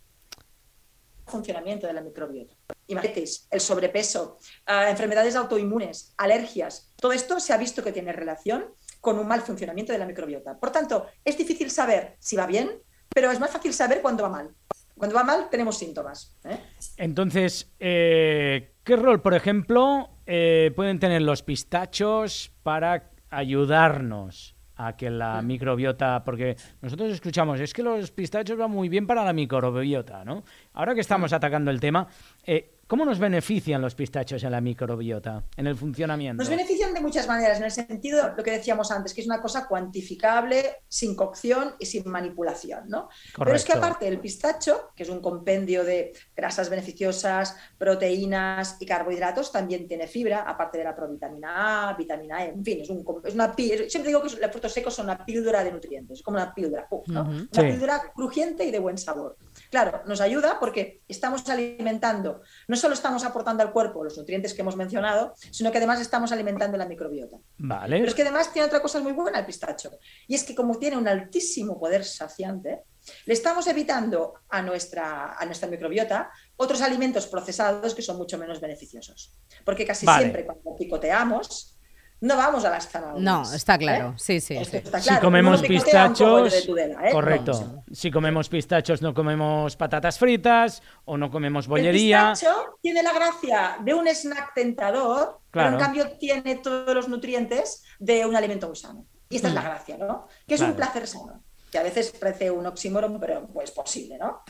funcionamiento 1.25 1.85
de 1.85 1.93
la 1.93 2.01
microbiota. 2.01 2.55
Diabetes, 2.87 3.47
el 3.51 3.59
sobrepeso, 3.59 4.37
uh, 4.67 4.89
enfermedades 4.89 5.35
autoinmunes, 5.35 6.13
alergias, 6.17 6.93
todo 6.95 7.11
esto 7.11 7.39
se 7.41 7.51
ha 7.51 7.57
visto 7.57 7.83
que 7.83 7.91
tiene 7.91 8.13
relación 8.13 8.73
con 9.07 9.17
un 9.19 9.25
mal 9.25 9.39
funcionamiento 9.39 9.93
de 9.93 9.99
la 9.99 10.05
microbiota. 10.05 10.59
Por 10.59 10.69
tanto, 10.69 11.05
es 11.23 11.37
difícil 11.37 11.71
saber 11.71 12.17
si 12.19 12.35
va 12.35 12.45
bien, 12.45 12.71
pero 13.07 13.31
es 13.31 13.39
más 13.39 13.49
fácil 13.49 13.71
saber 13.73 14.01
cuándo 14.01 14.23
va 14.23 14.27
mal. 14.27 14.49
Cuando 14.97 15.15
va 15.15 15.23
mal 15.23 15.47
tenemos 15.49 15.77
síntomas. 15.77 16.35
¿eh? 16.43 16.59
Entonces, 16.97 17.71
eh, 17.79 18.73
¿qué 18.83 18.97
rol, 18.97 19.21
por 19.21 19.33
ejemplo, 19.33 20.09
eh, 20.25 20.73
pueden 20.75 20.99
tener 20.99 21.21
los 21.21 21.41
pistachos 21.41 22.51
para 22.63 23.11
ayudarnos 23.29 24.57
a 24.75 24.97
que 24.97 25.09
la 25.09 25.41
microbiota, 25.41 26.21
porque 26.25 26.57
nosotros 26.81 27.09
escuchamos, 27.13 27.61
es 27.61 27.73
que 27.73 27.83
los 27.83 28.11
pistachos 28.11 28.57
van 28.57 28.71
muy 28.71 28.89
bien 28.89 29.07
para 29.07 29.23
la 29.23 29.31
microbiota, 29.31 30.25
¿no? 30.25 30.43
Ahora 30.73 30.93
que 30.93 31.01
estamos 31.01 31.31
atacando 31.31 31.71
el 31.71 31.79
tema, 31.79 32.09
eh, 32.43 32.76
¿Cómo 32.87 33.03
nos 33.03 33.19
benefician 33.19 33.81
los 33.81 33.95
pistachos 33.95 34.41
en 34.45 34.51
la 34.51 34.61
microbiota, 34.61 35.43
en 35.57 35.67
el 35.67 35.75
funcionamiento? 35.75 36.41
Nos 36.41 36.49
benefician 36.49 36.93
de 36.93 37.01
muchas 37.01 37.27
maneras, 37.27 37.57
en 37.57 37.65
el 37.65 37.71
sentido, 37.71 38.33
lo 38.35 38.41
que 38.41 38.51
decíamos 38.51 38.91
antes, 38.91 39.13
que 39.13 39.19
es 39.19 39.27
una 39.27 39.41
cosa 39.41 39.67
cuantificable, 39.67 40.77
sin 40.87 41.13
cocción 41.13 41.75
y 41.79 41.85
sin 41.85 42.09
manipulación. 42.09 42.87
¿no? 42.87 43.09
Pero 43.37 43.53
es 43.53 43.65
que 43.65 43.73
aparte 43.73 44.05
del 44.05 44.21
pistacho, 44.21 44.91
que 44.95 45.03
es 45.03 45.09
un 45.09 45.19
compendio 45.19 45.83
de 45.83 46.13
grasas 46.33 46.69
beneficiosas, 46.69 47.57
proteínas 47.77 48.77
y 48.79 48.85
carbohidratos, 48.85 49.51
también 49.51 49.85
tiene 49.85 50.07
fibra, 50.07 50.43
aparte 50.43 50.77
de 50.77 50.85
la 50.85 50.95
provitamina 50.95 51.89
A, 51.89 51.93
vitamina 51.93 52.45
E, 52.45 52.51
en 52.51 52.63
fin, 52.63 52.79
es, 52.79 52.89
un, 52.89 53.05
es 53.25 53.33
una 53.33 53.53
siempre 53.53 54.07
digo 54.07 54.21
que 54.23 54.29
los 54.29 54.51
frutos 54.51 54.71
secos 54.71 54.95
son 54.95 55.07
una 55.07 55.25
píldora 55.25 55.61
de 55.61 55.73
nutrientes, 55.73 56.19
es 56.19 56.23
como 56.23 56.37
una 56.37 56.53
píldora, 56.53 56.87
¿no? 57.07 57.23
una 57.23 57.47
píldora 57.51 58.01
crujiente 58.15 58.63
y 58.63 58.71
de 58.71 58.79
buen 58.79 58.97
sabor. 58.97 59.35
Claro, 59.69 60.01
nos 60.05 60.21
ayuda 60.21 60.59
porque 60.59 61.01
estamos 61.07 61.47
alimentando, 61.49 62.41
no 62.67 62.75
solo 62.75 62.93
estamos 62.93 63.23
aportando 63.23 63.63
al 63.63 63.71
cuerpo 63.71 64.03
los 64.03 64.17
nutrientes 64.17 64.53
que 64.53 64.61
hemos 64.61 64.75
mencionado, 64.75 65.33
sino 65.51 65.71
que 65.71 65.77
además 65.77 65.99
estamos 65.99 66.31
alimentando 66.31 66.77
la 66.77 66.85
microbiota. 66.85 67.37
Vale. 67.57 67.97
Pero 67.97 68.07
es 68.07 68.15
que 68.15 68.21
además 68.21 68.51
tiene 68.51 68.67
otra 68.67 68.81
cosa 68.81 68.99
muy 68.99 69.11
buena 69.11 69.39
el 69.39 69.45
pistacho, 69.45 69.91
y 70.27 70.35
es 70.35 70.43
que 70.43 70.55
como 70.55 70.77
tiene 70.77 70.97
un 70.97 71.07
altísimo 71.07 71.79
poder 71.79 72.03
saciante, 72.03 72.83
le 73.25 73.33
estamos 73.33 73.67
evitando 73.67 74.33
a 74.49 74.61
nuestra, 74.61 75.37
a 75.37 75.45
nuestra 75.45 75.69
microbiota 75.69 76.29
otros 76.57 76.81
alimentos 76.81 77.27
procesados 77.27 77.95
que 77.95 78.01
son 78.01 78.17
mucho 78.17 78.37
menos 78.37 78.59
beneficiosos. 78.59 79.37
Porque 79.63 79.85
casi 79.85 80.05
siempre 80.05 80.45
cuando 80.45 80.75
picoteamos, 80.75 81.76
no 82.19 82.35
vamos 82.35 82.65
a 82.65 82.69
las 82.69 82.89
zanahorias. 82.89 83.23
No, 83.23 83.53
está 83.53 83.77
claro, 83.77 84.09
¿eh? 84.09 84.13
sí, 84.17 84.41
sí. 84.41 84.57
Si 84.65 85.15
comemos 85.21 85.61
pistachos, 85.61 86.67
¿eh? 86.67 87.09
correcto. 87.11 87.83
Si 87.91 88.09
comemos 88.09 88.49
pistachos 88.49 89.01
no 89.01 89.13
comemos 89.13 89.75
patatas 89.75 90.17
fritas 90.17 90.81
o 91.05 91.17
no 91.17 91.29
comemos 91.29 91.67
bollería. 91.67 92.29
El 92.29 92.31
pistacho 92.31 92.77
tiene 92.81 93.03
la 93.03 93.13
gracia 93.13 93.77
de 93.81 93.93
un 93.93 94.07
snack 94.07 94.53
tentador, 94.55 95.39
pero 95.51 95.69
en 95.69 95.77
cambio 95.77 96.09
tiene 96.11 96.55
todos 96.55 96.93
los 96.95 97.07
nutrientes 97.07 97.83
de 97.99 98.25
un 98.25 98.35
alimento 98.35 98.67
muy 98.67 98.75
sano. 98.75 99.05
Y 99.29 99.35
esta 99.35 99.49
es 99.49 99.53
la 99.53 99.61
mm. 99.61 99.65
gracia, 99.65 99.97
¿no? 99.97 100.27
Que 100.47 100.55
es 100.55 100.61
un 100.61 100.73
placer 100.73 101.07
sano. 101.07 101.43
Que 101.71 101.77
a 101.77 101.83
veces 101.83 102.11
parece 102.11 102.49
un 102.49 102.65
oxímoron, 102.65 103.19
pero 103.19 103.39
es 103.39 103.45
pues 103.53 103.71
posible, 103.71 104.17
¿no? 104.17 104.41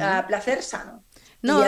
Ah, 0.00 0.24
placer 0.26 0.62
sano. 0.62 1.04
No, 1.44 1.62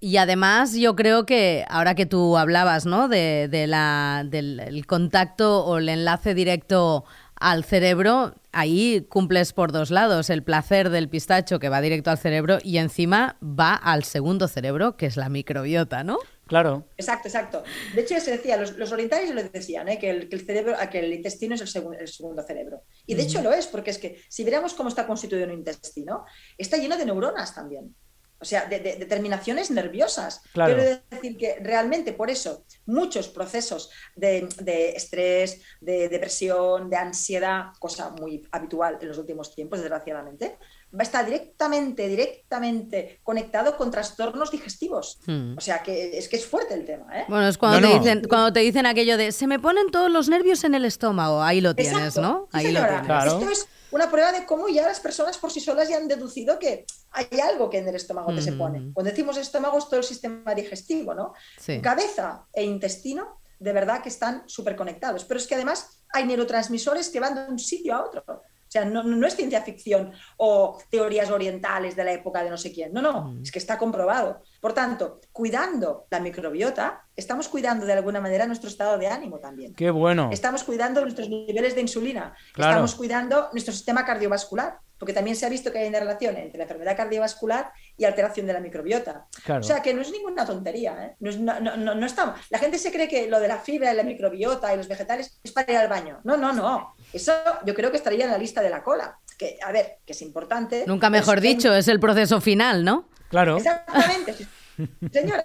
y, 0.00 0.18
además 0.18 0.74
yo 0.74 0.94
creo 0.94 1.24
que 1.24 1.64
ahora 1.70 1.94
que 1.94 2.04
tú 2.04 2.36
hablabas, 2.36 2.84
¿no? 2.84 3.08
De, 3.08 3.64
la, 3.66 4.26
del 4.28 4.84
contacto 4.86 5.64
o 5.64 5.78
el 5.78 5.88
enlace 5.88 6.34
directo 6.34 7.06
al 7.36 7.64
cerebro, 7.64 8.34
ahí 8.52 9.06
cumples 9.08 9.54
por 9.54 9.72
dos 9.72 9.90
lados, 9.90 10.28
el 10.28 10.42
placer 10.42 10.90
del 10.90 11.08
pistacho 11.08 11.58
que 11.58 11.70
va 11.70 11.80
directo 11.80 12.10
al 12.10 12.18
cerebro 12.18 12.58
y 12.62 12.76
encima 12.76 13.38
va 13.42 13.72
al 13.74 14.04
segundo 14.04 14.48
cerebro, 14.48 14.98
que 14.98 15.06
es 15.06 15.16
la 15.16 15.30
microbiota, 15.30 16.04
¿no? 16.04 16.18
Claro. 16.46 16.84
Exacto, 16.98 17.28
exacto. 17.28 17.62
De 17.94 18.02
hecho, 18.02 18.20
se 18.20 18.32
decía, 18.32 18.58
los, 18.58 18.92
orientales 18.92 19.34
lo 19.34 19.42
decían, 19.42 19.88
¿eh? 19.88 19.98
que, 19.98 20.10
el, 20.10 20.40
cerebro, 20.44 20.76
que 20.90 20.98
el 20.98 21.10
intestino 21.10 21.54
es 21.54 21.74
el, 21.74 21.84
el 21.98 22.08
segundo 22.08 22.42
cerebro. 22.42 22.82
Y 23.06 23.14
de 23.14 23.22
hecho 23.22 23.40
lo 23.40 23.50
es, 23.50 23.66
porque 23.66 23.92
es 23.92 23.96
que 23.96 24.22
si 24.28 24.44
viéramos 24.44 24.74
cómo 24.74 24.90
está 24.90 25.06
constituido 25.06 25.46
un 25.46 25.54
intestino, 25.54 26.26
está 26.58 26.76
lleno 26.76 26.98
de 26.98 27.06
neuronas 27.06 27.54
también 27.54 27.94
o 28.42 28.44
sea, 28.44 28.66
de, 28.66 28.78
terminaciones 29.08 29.70
nerviosas. 29.70 30.42
Quiero 30.52 30.82
decir 31.10 31.36
que 31.38 31.58
realmente 31.62 32.12
por 32.12 32.28
eso 32.28 32.64
muchos 32.86 33.28
procesos 33.28 33.90
de, 34.16 34.48
estrés, 34.96 35.62
de 35.80 36.08
depresión, 36.08 36.90
de 36.90 36.96
ansiedad, 36.96 37.66
cosa 37.78 38.10
muy 38.10 38.46
habitual 38.50 38.98
en 39.00 39.08
los 39.08 39.18
últimos 39.18 39.54
tiempos, 39.54 39.78
desgraciadamente, 39.78 40.58
va 40.92 41.00
a 41.00 41.02
estar 41.04 41.24
directamente, 41.24 42.08
directamente 42.08 43.20
conectado 43.22 43.76
con 43.76 43.92
trastornos 43.92 44.50
digestivos. 44.50 45.20
Hmm. 45.24 45.56
O 45.56 45.60
sea, 45.60 45.84
que 45.84 46.18
es 46.18 46.28
que 46.28 46.36
es 46.36 46.44
fuerte 46.44 46.74
el 46.74 46.84
tema. 46.84 47.06
¿eh? 47.16 47.24
Bueno, 47.28 47.46
es 47.46 47.56
cuando, 47.56 47.88
te 47.88 47.98
Dicen, 47.98 48.24
cuando 48.28 48.52
te 48.52 48.60
dicen 48.60 48.86
aquello 48.86 49.16
de 49.16 49.30
se 49.30 49.46
me 49.46 49.60
ponen 49.60 49.90
todos 49.92 50.10
los 50.10 50.28
nervios 50.28 50.64
en 50.64 50.74
el 50.74 50.84
estómago. 50.84 51.42
Ahí 51.42 51.60
lo 51.60 51.76
tienes, 51.76 52.16
¿no? 52.16 52.48
Ahí 52.50 52.72
lo 52.72 52.80
tienes. 52.80 53.08
Esto 53.08 53.50
es 53.50 53.68
una 53.92 54.10
prueba 54.10 54.32
de 54.32 54.44
cómo 54.44 54.68
ya 54.68 54.82
las 54.82 55.00
personas 55.00 55.38
por 55.38 55.50
sí 55.50 55.60
solas 55.60 55.88
ya 55.88 55.98
han 55.98 56.08
deducido 56.08 56.58
que 56.58 56.86
hay 57.12 57.40
algo 57.40 57.70
que 57.70 57.78
en 57.78 57.88
el 57.88 57.94
estómago 57.94 58.34
te 58.34 58.42
se 58.42 58.52
pone. 58.52 58.80
Mm. 58.80 58.92
Cuando 58.94 59.10
decimos 59.10 59.36
estómago 59.36 59.78
es 59.78 59.84
todo 59.84 59.98
el 59.98 60.04
sistema 60.04 60.54
digestivo, 60.54 61.14
¿no? 61.14 61.34
Cabeza 61.82 62.46
e 62.52 62.64
intestino, 62.64 63.40
de 63.58 63.72
verdad 63.72 64.02
que 64.02 64.08
están 64.08 64.42
súper 64.46 64.76
conectados. 64.76 65.24
Pero 65.24 65.38
es 65.38 65.46
que 65.46 65.54
además 65.54 66.02
hay 66.12 66.26
neurotransmisores 66.26 67.10
que 67.10 67.20
van 67.20 67.34
de 67.34 67.52
un 67.52 67.58
sitio 67.58 67.94
a 67.94 68.04
otro. 68.04 68.24
O 68.72 68.78
sea, 68.80 68.86
no, 68.86 69.26
es 69.26 69.36
ciencia 69.36 69.60
ficción 69.60 70.12
o 70.38 70.78
teorías 70.88 71.30
orientales 71.30 71.94
de 71.94 72.04
la 72.04 72.12
época 72.12 72.42
de 72.42 72.48
no 72.48 72.56
sé 72.56 72.72
quién. 72.72 72.90
No, 72.90 73.02
no, 73.02 73.24
mm. 73.24 73.42
es 73.42 73.52
que 73.52 73.58
está 73.58 73.76
comprobado. 73.76 74.40
Por 74.62 74.72
tanto, 74.72 75.20
cuidando 75.30 76.06
la 76.08 76.20
microbiota, 76.20 77.04
estamos 77.14 77.48
cuidando 77.48 77.84
de 77.84 77.92
alguna 77.92 78.22
manera 78.22 78.46
nuestro 78.46 78.70
estado 78.70 78.96
de 78.96 79.08
ánimo 79.08 79.40
también. 79.40 79.74
Qué 79.74 79.90
bueno. 79.90 80.30
Estamos 80.32 80.64
cuidando 80.64 81.02
nuestros 81.02 81.28
niveles 81.28 81.74
de 81.74 81.82
insulina. 81.82 82.34
Estamos 82.56 82.94
cuidando 82.94 83.50
nuestro 83.52 83.74
sistema 83.74 84.06
cardiovascular 84.06 84.78
porque 85.02 85.14
también 85.14 85.34
se 85.34 85.44
ha 85.44 85.48
visto 85.48 85.72
que 85.72 85.78
hay 85.78 85.88
una 85.88 85.98
relación 85.98 86.36
entre 86.36 86.58
la 86.58 86.62
enfermedad 86.62 86.96
cardiovascular 86.96 87.72
y 87.96 88.04
alteración 88.04 88.46
de 88.46 88.52
la 88.52 88.60
microbiota. 88.60 89.26
O 89.48 89.60
sea, 89.60 89.82
que 89.82 89.92
no 89.92 90.00
es 90.00 90.12
ninguna 90.12 90.46
tontería. 90.46 90.96
¿eh? 91.06 91.16
No, 91.18 91.58
no, 91.58 92.06
estamos. 92.06 92.38
La 92.50 92.60
gente 92.60 92.78
se 92.78 92.92
cree 92.92 93.08
que 93.08 93.26
lo 93.26 93.40
de 93.40 93.48
la 93.48 93.58
fibra, 93.58 93.92
la 93.94 94.04
microbiota 94.04 94.72
y 94.72 94.76
los 94.76 94.86
vegetales 94.86 95.40
es 95.42 95.50
para 95.50 95.72
ir 95.72 95.78
al 95.78 95.88
baño. 95.88 96.20
No, 96.22 96.36
no, 96.36 96.52
no. 96.52 96.94
Eso 97.12 97.32
yo 97.66 97.74
creo 97.74 97.90
que 97.90 97.96
estaría 97.96 98.26
en 98.26 98.30
la 98.30 98.38
lista 98.38 98.62
de 98.62 98.70
la 98.70 98.84
cola. 98.84 99.18
Que, 99.36 99.58
a 99.66 99.72
ver, 99.72 99.98
que 100.06 100.12
es 100.12 100.22
importante. 100.22 100.84
Nunca 100.86 101.10
mejor 101.10 101.40
dicho, 101.40 101.74
es 101.74 101.88
el 101.88 101.98
proceso 101.98 102.40
final, 102.40 102.84
¿no? 102.84 103.08
Claro. 103.28 103.56
Exactamente. 103.56 104.36
Señora, 105.12 105.42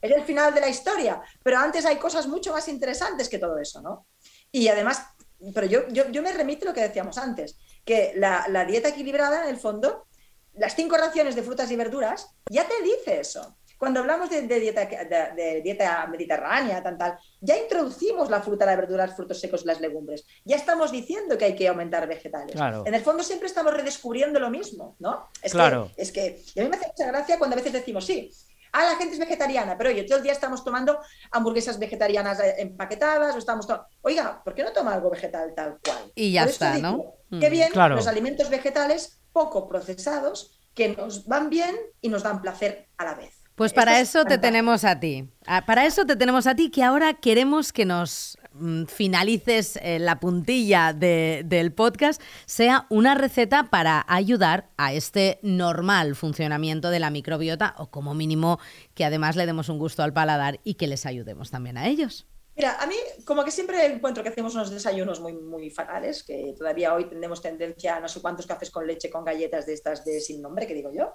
es 0.00 0.12
el 0.12 0.22
final 0.22 0.54
de 0.54 0.60
la 0.60 0.68
historia. 0.68 1.20
Pero 1.42 1.58
antes 1.58 1.84
hay 1.84 1.96
cosas 1.96 2.28
mucho 2.28 2.52
más 2.52 2.68
interesantes 2.68 3.28
que 3.28 3.40
todo 3.40 3.58
eso, 3.58 3.82
¿no? 3.82 4.06
Y 4.52 4.68
además, 4.68 5.04
pero 5.52 5.66
yo, 5.66 5.88
yo, 5.88 6.08
yo 6.12 6.22
me 6.22 6.32
remito 6.32 6.64
a 6.64 6.68
lo 6.68 6.74
que 6.74 6.82
decíamos 6.82 7.18
antes 7.18 7.58
que 7.88 8.12
la, 8.16 8.66
dieta 8.66 8.90
equilibrada, 8.90 9.44
en 9.44 9.48
el 9.48 9.56
fondo, 9.56 10.04
las 10.52 10.76
cinco 10.76 10.98
raciones 10.98 11.34
de 11.34 11.42
frutas 11.42 11.70
y 11.70 11.76
verduras, 11.76 12.28
ya 12.50 12.68
te 12.68 12.82
dice 12.82 13.18
eso. 13.20 13.56
Cuando 13.78 14.00
hablamos 14.00 14.28
de, 14.28 14.42
dieta, 14.42 14.84
de, 14.84 15.62
dieta 15.62 16.06
mediterránea, 16.08 16.82
tal, 16.82 16.98
tal, 16.98 17.18
ya 17.40 17.56
introducimos 17.56 18.28
la 18.28 18.42
fruta, 18.42 18.66
la 18.66 18.76
verdura, 18.76 19.06
los 19.06 19.16
frutos 19.16 19.40
secos, 19.40 19.64
las 19.64 19.80
legumbres. 19.80 20.26
Ya 20.44 20.56
estamos 20.56 20.92
diciendo 20.92 21.38
que 21.38 21.46
hay 21.46 21.56
que 21.56 21.68
aumentar 21.68 22.06
vegetales. 22.06 22.56
En 22.84 22.92
el 22.92 23.00
fondo 23.00 23.22
siempre 23.22 23.46
estamos 23.46 23.72
redescubriendo 23.72 24.38
lo 24.38 24.50
mismo, 24.50 24.96
¿no? 24.98 25.28
Es 25.40 25.52
claro. 25.52 25.90
Que, 25.96 26.02
es 26.02 26.12
que 26.12 26.42
a 26.58 26.62
mí 26.62 26.68
me 26.68 26.76
hace 26.76 26.88
mucha 26.88 27.06
gracia 27.06 27.38
cuando 27.38 27.54
a 27.54 27.58
veces 27.58 27.72
decimos, 27.72 28.04
sí, 28.04 28.30
Ah, 28.72 28.84
la 28.84 28.96
gente 28.96 29.14
es 29.14 29.18
vegetariana, 29.18 29.78
pero 29.78 29.90
oye, 29.90 30.02
todo 30.04 30.18
el 30.18 30.22
día 30.22 30.32
estamos 30.32 30.62
tomando 30.62 31.00
hamburguesas 31.30 31.78
vegetarianas 31.78 32.38
eh, 32.40 32.56
empaquetadas 32.58 33.34
o 33.34 33.38
estamos 33.38 33.66
Oiga, 34.02 34.42
¿por 34.44 34.54
qué 34.54 34.62
no 34.62 34.72
toma 34.72 34.92
algo 34.92 35.08
vegetal 35.10 35.54
tal 35.54 35.78
cual? 35.82 36.12
Y 36.14 36.32
ya 36.32 36.44
está, 36.44 36.78
¿no? 36.78 37.17
Qué 37.30 37.48
mm. 37.48 37.52
bien 37.52 37.70
los 37.74 38.06
alimentos 38.06 38.50
vegetales 38.50 39.20
poco 39.32 39.68
procesados 39.68 40.58
que 40.74 40.88
nos 40.88 41.26
van 41.26 41.50
bien 41.50 41.76
y 42.00 42.08
nos 42.08 42.22
dan 42.22 42.40
placer 42.40 42.88
a 42.96 43.04
la 43.04 43.14
vez. 43.14 43.34
Pues 43.54 43.72
para 43.72 43.98
eso 43.98 44.24
te 44.24 44.38
tenemos 44.38 44.84
a 44.84 45.00
ti. 45.00 45.28
Ah, 45.44 45.66
para 45.66 45.84
eso 45.84 46.06
te 46.06 46.14
tenemos 46.14 46.46
a 46.46 46.54
ti 46.54 46.70
que 46.70 46.84
ahora 46.84 47.14
queremos 47.14 47.72
que 47.72 47.84
nos 47.84 48.38
Mm, 48.60 48.86
finalices 48.86 49.78
eh, 49.82 50.00
la 50.00 50.18
puntilla 50.18 50.92
del 50.92 51.72
podcast 51.72 52.20
sea 52.44 52.86
una 52.88 53.14
receta 53.14 53.70
para 53.70 54.04
ayudar 54.08 54.70
a 54.76 54.92
este 54.92 55.38
normal 55.42 56.16
funcionamiento 56.16 56.90
de 56.90 56.98
la 56.98 57.10
microbiota 57.10 57.74
o 57.78 57.90
como 57.90 58.14
mínimo 58.14 58.58
que 58.94 59.04
además 59.04 59.36
le 59.36 59.46
demos 59.46 59.68
un 59.68 59.78
gusto 59.78 60.02
al 60.02 60.12
paladar 60.12 60.58
y 60.64 60.74
que 60.74 60.88
les 60.88 61.06
ayudemos 61.06 61.50
también 61.50 61.78
a 61.78 61.86
ellos. 61.86 62.26
Mira, 62.58 62.74
a 62.80 62.86
mí 62.88 62.96
como 63.24 63.44
que 63.44 63.52
siempre 63.52 63.86
encuentro 63.86 64.20
que 64.24 64.30
hacemos 64.30 64.52
unos 64.52 64.70
desayunos 64.70 65.20
muy, 65.20 65.32
muy 65.32 65.70
fatales, 65.70 66.24
que 66.24 66.54
todavía 66.58 66.92
hoy 66.92 67.04
tenemos 67.08 67.40
tendencia 67.40 67.96
a 67.96 68.00
no 68.00 68.08
sé 68.08 68.20
cuántos 68.20 68.48
cafés 68.48 68.72
con 68.72 68.84
leche 68.84 69.08
con 69.08 69.24
galletas 69.24 69.64
de 69.64 69.74
estas 69.74 70.04
de 70.04 70.20
sin 70.20 70.42
nombre, 70.42 70.66
que 70.66 70.74
digo 70.74 70.90
yo. 70.92 71.12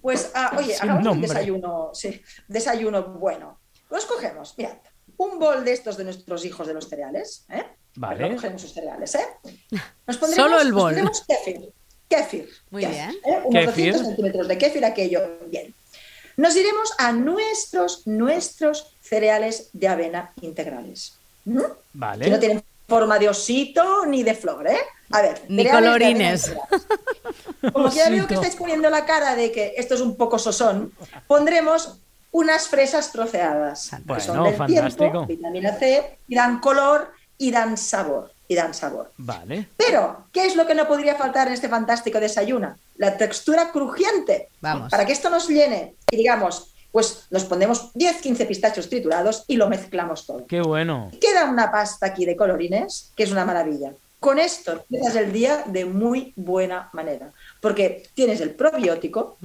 Pues, 0.00 0.30
ah, 0.34 0.56
oye, 0.58 0.74
hagamos 0.74 1.06
un 1.06 1.20
desayuno, 1.20 1.90
sí, 1.92 2.18
desayuno 2.48 3.02
bueno. 3.04 3.60
Los 3.90 4.06
cogemos, 4.06 4.54
mirad, 4.56 4.78
un 5.18 5.38
bol 5.38 5.66
de 5.66 5.72
estos 5.72 5.98
de 5.98 6.04
nuestros 6.04 6.46
hijos 6.46 6.66
de 6.66 6.72
los 6.72 6.88
cereales, 6.88 7.44
¿eh? 7.50 7.62
Vale. 7.96 8.34
Cogemos 8.34 8.62
sus 8.62 8.72
cereales, 8.72 9.14
¿eh? 9.16 9.26
Nos 10.06 10.16
pondremos, 10.16 10.50
Solo 10.50 10.60
el 10.62 10.70
nos 10.70 10.76
bol. 10.76 10.82
pondremos 10.94 11.24
kéfir. 11.28 11.72
Kéfir. 12.08 12.48
Muy 12.70 12.86
bien. 12.86 13.10
¿eh? 13.24 13.40
Unos 13.44 13.66
Kéfir. 13.66 13.92
200 13.92 14.02
centímetros 14.06 14.48
de 14.48 14.58
kéfir, 14.58 14.84
aquello. 14.84 15.20
Bien. 15.48 15.74
Nos 16.36 16.54
iremos 16.54 16.92
a 16.98 17.12
nuestros, 17.12 18.06
nuestros 18.06 18.94
cereales 19.00 19.70
de 19.72 19.88
avena 19.88 20.32
integrales. 20.40 21.14
¿Mm? 21.44 21.60
Vale. 21.94 22.24
Que 22.24 22.30
no 22.30 22.38
tienen 22.38 22.64
forma 22.86 23.18
de 23.18 23.28
osito 23.28 24.06
ni 24.06 24.22
de 24.22 24.34
flor, 24.34 24.68
¿eh? 24.68 24.78
A 25.10 25.22
ver. 25.22 25.42
Ni 25.48 25.66
colorines. 25.68 26.52
Como 27.72 27.90
que 27.90 27.96
ya 27.96 28.10
veo 28.10 28.26
que 28.26 28.34
estáis 28.34 28.56
poniendo 28.56 28.90
la 28.90 29.04
cara 29.04 29.34
de 29.34 29.50
que 29.50 29.74
esto 29.76 29.94
es 29.94 30.00
un 30.00 30.16
poco 30.16 30.38
sosón, 30.38 30.92
pondremos 31.26 31.98
unas 32.32 32.68
fresas 32.68 33.10
troceadas. 33.12 33.90
que 33.90 33.96
Bueno, 34.04 34.22
son 34.22 34.44
del 34.44 34.54
fantástico. 34.56 35.04
tiempo, 35.04 35.26
vitamina 35.26 35.72
C, 35.78 36.18
y 36.28 36.34
dan 36.34 36.60
color 36.60 37.12
y 37.38 37.50
dan 37.50 37.76
sabor. 37.76 38.32
Y 38.48 38.54
dan 38.54 38.74
sabor. 38.74 39.12
Vale. 39.16 39.68
Pero, 39.76 40.26
¿qué 40.32 40.46
es 40.46 40.56
lo 40.56 40.66
que 40.66 40.74
no 40.74 40.86
podría 40.86 41.16
faltar 41.16 41.48
en 41.48 41.54
este 41.54 41.68
fantástico 41.68 42.20
desayuno? 42.20 42.76
La 42.96 43.16
textura 43.16 43.72
crujiente. 43.72 44.48
Vamos. 44.60 44.90
Para 44.90 45.04
que 45.04 45.12
esto 45.12 45.30
nos 45.30 45.48
llene 45.48 45.94
y 46.10 46.16
digamos, 46.16 46.72
pues 46.92 47.26
nos 47.30 47.44
ponemos 47.44 47.92
10-15 47.94 48.46
pistachos 48.46 48.88
triturados 48.88 49.44
y 49.48 49.56
lo 49.56 49.68
mezclamos 49.68 50.26
todo. 50.26 50.46
Qué 50.46 50.62
bueno. 50.62 51.10
Queda 51.20 51.44
una 51.44 51.70
pasta 51.70 52.06
aquí 52.06 52.24
de 52.24 52.36
colorines, 52.36 53.12
que 53.14 53.24
es 53.24 53.32
una 53.32 53.44
maravilla. 53.44 53.92
Con 54.18 54.38
esto 54.38 54.72
empiezas 54.72 55.14
el 55.16 55.30
día 55.30 55.64
de 55.66 55.84
muy 55.84 56.32
buena 56.36 56.88
manera, 56.94 57.32
porque 57.60 58.08
tienes 58.14 58.40
el 58.40 58.52
probiótico, 58.52 59.36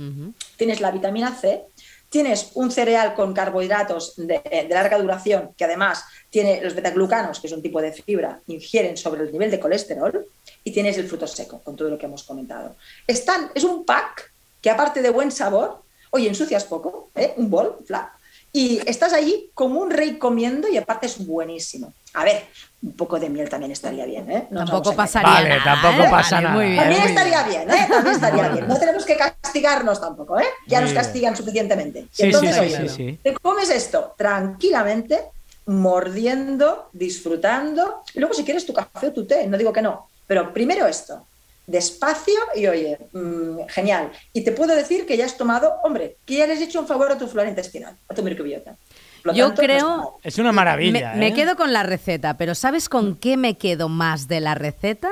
tienes 0.55 0.79
la 0.79 0.91
vitamina 0.91 1.35
C, 1.35 1.65
tienes 2.11 2.51
un 2.55 2.69
cereal 2.71 3.15
con 3.15 3.33
carbohidratos 3.33 4.15
de, 4.17 4.41
de 4.43 4.67
larga 4.69 4.99
duración, 4.99 5.51
que 5.57 5.63
además 5.63 6.03
tiene 6.29 6.61
los 6.61 6.75
betaglucanos, 6.75 7.39
que 7.39 7.47
es 7.47 7.53
un 7.53 7.61
tipo 7.61 7.81
de 7.81 7.93
fibra, 7.93 8.41
ingieren 8.47 8.97
sobre 8.97 9.23
el 9.23 9.31
nivel 9.31 9.49
de 9.49 9.61
colesterol, 9.61 10.27
y 10.63 10.71
tienes 10.71 10.97
el 10.97 11.07
fruto 11.07 11.25
seco, 11.25 11.61
con 11.63 11.77
todo 11.77 11.89
lo 11.89 11.97
que 11.97 12.07
hemos 12.07 12.23
comentado. 12.23 12.75
Están, 13.07 13.49
es 13.55 13.63
un 13.63 13.85
pack 13.85 14.29
que 14.61 14.69
aparte 14.69 15.01
de 15.01 15.09
buen 15.09 15.31
sabor, 15.31 15.81
oye, 16.11 16.27
ensucias 16.27 16.65
poco, 16.65 17.09
¿eh? 17.15 17.33
un 17.37 17.49
bol, 17.49 17.77
flap, 17.85 18.09
y 18.51 18.81
estás 18.85 19.13
allí 19.13 19.49
como 19.53 19.79
un 19.79 19.89
rey 19.89 20.17
comiendo 20.17 20.67
y 20.67 20.77
aparte 20.77 21.05
es 21.05 21.25
buenísimo. 21.25 21.93
A 22.13 22.25
ver, 22.25 22.43
un 22.83 22.93
poco 22.93 23.19
de 23.19 23.29
miel 23.29 23.47
también 23.49 23.71
estaría 23.71 24.05
bien, 24.05 24.29
¿eh? 24.29 24.47
No 24.49 24.65
Tampoco 24.65 24.93
pasaría 24.95 25.29
Vale, 25.31 25.49
nada. 25.49 25.63
tampoco 25.63 26.03
¿eh? 26.03 26.09
pasa 26.11 26.35
Vale, 26.35 26.47
nada. 26.47 26.55
Muy 26.55 26.65
bien. 26.65 26.77
También 26.77 27.01
muy 27.01 27.09
estaría 27.09 27.43
bien, 27.43 27.71
¿eh? 27.71 27.87
También 27.89 28.15
estaría 28.15 28.47
bien. 28.49 28.67
No 28.67 28.77
tenemos 28.79 29.05
que 29.05 29.15
castigarnos 29.17 30.01
tampoco, 30.01 30.39
¿eh? 30.39 30.45
Ya 30.67 30.79
Muy 30.79 30.85
nos 30.85 30.93
bien. 30.93 31.03
castigan 31.03 31.35
suficientemente. 31.37 32.07
Sí, 32.11 32.23
Entonces, 32.23 32.55
sí, 32.55 32.61
oye, 32.61 32.89
sí, 32.89 33.19
te 33.23 33.33
comes 33.35 33.69
esto 33.69 34.13
tranquilamente, 34.17 35.21
mordiendo, 35.67 36.89
disfrutando. 36.93 38.03
Y 38.13 38.19
luego, 38.19 38.33
si 38.33 38.43
quieres 38.43 38.65
tu 38.65 38.73
café 38.73 39.07
o 39.07 39.13
tu 39.13 39.25
té, 39.25 39.47
no 39.47 39.57
digo 39.57 39.71
que 39.71 39.81
no. 39.81 40.07
Pero 40.27 40.51
primero 40.53 40.87
esto, 40.87 41.25
despacio 41.67 42.39
y 42.55 42.67
oye, 42.67 42.97
mm, 43.13 43.67
genial. 43.69 44.11
Y 44.33 44.41
te 44.41 44.51
puedo 44.51 44.75
decir 44.75 45.05
que 45.05 45.17
ya 45.17 45.25
has 45.25 45.37
tomado, 45.37 45.75
hombre, 45.83 46.17
que 46.25 46.35
ya 46.35 46.47
le 46.47 46.53
has 46.53 46.61
hecho 46.61 46.79
un 46.79 46.87
favor 46.87 47.11
a 47.11 47.17
tu 47.17 47.27
flora 47.27 47.47
intestinal, 47.49 47.95
a 48.09 48.13
tu 48.13 48.23
microbiota. 48.23 48.75
Yo 49.33 49.47
está 49.49 49.63
creo-. 49.63 50.17
Es 50.23 50.37
una 50.37 50.51
maravilla. 50.51 51.13
Me, 51.13 51.19
me 51.19 51.27
¿eh? 51.27 51.33
quedo 51.33 51.55
con 51.55 51.73
la 51.73 51.83
receta, 51.83 52.37
pero 52.37 52.55
¿sabes 52.55 52.89
con 52.89 53.15
qué 53.15 53.37
me 53.37 53.57
quedo 53.57 53.89
más 53.89 54.27
de 54.27 54.39
la 54.39 54.55
receta? 54.55 55.09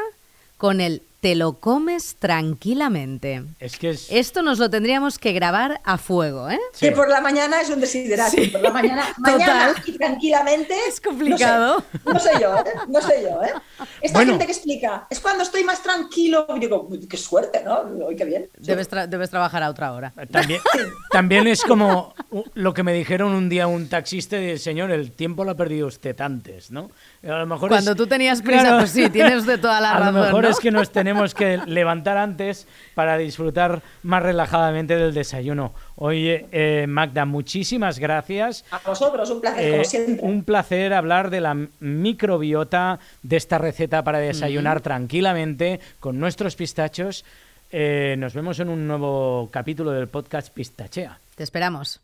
Con 0.57 0.81
el 0.81 1.03
te 1.21 1.35
lo 1.35 1.53
comes 1.59 2.15
tranquilamente. 2.17 3.43
Es 3.59 3.77
que 3.77 3.89
es. 3.89 4.07
Esto 4.11 4.41
nos 4.41 4.59
lo 4.59 4.69
tendríamos 4.69 5.17
que 5.19 5.33
grabar 5.33 5.81
a 5.83 5.97
fuego, 5.97 6.49
¿eh? 6.49 6.59
Sí. 6.73 6.87
Que 6.87 6.91
por 6.93 7.09
la 7.09 7.21
mañana 7.21 7.61
es 7.61 7.69
un 7.69 7.79
desiderado. 7.79 8.31
Sí. 8.31 8.47
Por 8.47 8.61
la 8.61 8.71
mañana, 8.71 9.05
Total. 9.17 9.37
mañana 9.37 9.73
y 9.85 9.91
tranquilamente. 9.97 10.73
Es 10.87 11.01
complicado. 11.01 11.83
No 12.05 12.19
sé, 12.19 12.29
no 12.31 12.33
sé 12.35 12.41
yo, 12.41 12.55
¿eh? 12.57 12.63
No 12.87 13.01
sé 13.01 13.13
yo, 13.23 13.43
¿eh? 13.43 13.53
Esta 14.01 14.17
Bueno. 14.19 14.31
gente 14.33 14.45
que 14.45 14.51
explica, 14.53 15.07
es 15.09 15.19
cuando 15.19 15.43
estoy 15.43 15.63
más 15.63 15.81
tranquilo. 15.83 16.45
Y 16.55 16.59
digo, 16.59 16.87
"Uy, 16.89 17.07
qué 17.07 17.17
suerte, 17.17 17.63
¿no? 17.63 17.81
Uy, 17.81 18.15
qué 18.15 18.25
bien. 18.25 18.49
Debes, 18.57 18.89
tra- 18.89 19.07
debes 19.07 19.29
trabajar 19.29 19.63
a 19.63 19.69
otra 19.69 19.91
hora. 19.93 20.13
También, 20.31 20.61
también 21.11 21.47
es 21.47 21.63
como 21.63 22.13
lo 22.53 22.73
que 22.73 22.83
me 22.83 22.93
dijeron 22.93 23.33
un 23.33 23.49
día 23.49 23.67
un 23.67 23.89
taxista 23.89 24.37
de 24.37 24.57
señor, 24.57 24.91
el 24.91 25.11
tiempo 25.11 25.43
lo 25.43 25.51
ha 25.51 25.55
perdido 25.55 25.87
usted 25.87 26.19
antes, 26.21 26.71
¿no? 26.71 26.91
A 27.21 27.39
lo 27.39 27.45
mejor 27.47 27.67
Cuando 27.69 27.91
es- 27.91 27.97
tú 27.97 28.07
tenías 28.07 28.41
prisa, 28.41 28.77
pues 28.77 28.91
sí, 28.91 29.09
tienes 29.09 29.39
usted 29.39 29.59
toda 29.59 29.81
la 29.81 29.91
a 29.95 29.99
razón, 29.99 30.15
lo 30.15 30.21
mejor 30.21 30.43
¿no? 30.43 30.49
es 30.49 30.59
que 30.59 30.71
nos 30.71 30.89
tenemos 30.91 31.33
que 31.35 31.57
levantar 31.65 32.15
antes 32.17 32.65
para 32.95 33.17
disfrutar 33.17 33.81
más 34.03 34.23
relajadamente 34.23 34.95
del 34.95 35.13
desayuno. 35.13 35.73
Oye, 35.97 36.45
eh, 36.53 36.85
Magda, 36.87 37.25
muchísimas 37.25 37.99
gracias. 37.99 38.63
A 38.71 38.79
vosotros, 38.85 39.29
un 39.31 39.41
placer, 39.41 39.67
Eh, 39.67 39.71
como 39.71 39.83
siempre. 39.83 40.17
un 40.25 40.43
placer 40.45 40.93
hablar 40.93 41.29
de 41.29 41.41
la 41.41 41.57
microbiota, 41.81 42.99
de 43.21 43.35
esta 43.37 43.57
receta 43.57 44.03
para 44.03 44.19
desayunar 44.19 44.79
tranquilamente 44.81 45.79
con 45.99 46.19
nuestros 46.19 46.55
pistachos. 46.55 47.25
Eh, 47.71 48.15
nos 48.17 48.33
vemos 48.33 48.59
en 48.61 48.69
un 48.69 48.87
nuevo 48.87 49.49
capítulo 49.51 49.91
del 49.91 50.07
podcast 50.07 50.53
Pistachea. 50.53 51.19
Te 51.35 51.43
esperamos. 51.43 51.99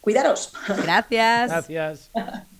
Cuidaros. 0.00 0.52
Gracias. 0.84 1.50
Gracias. 1.50 2.10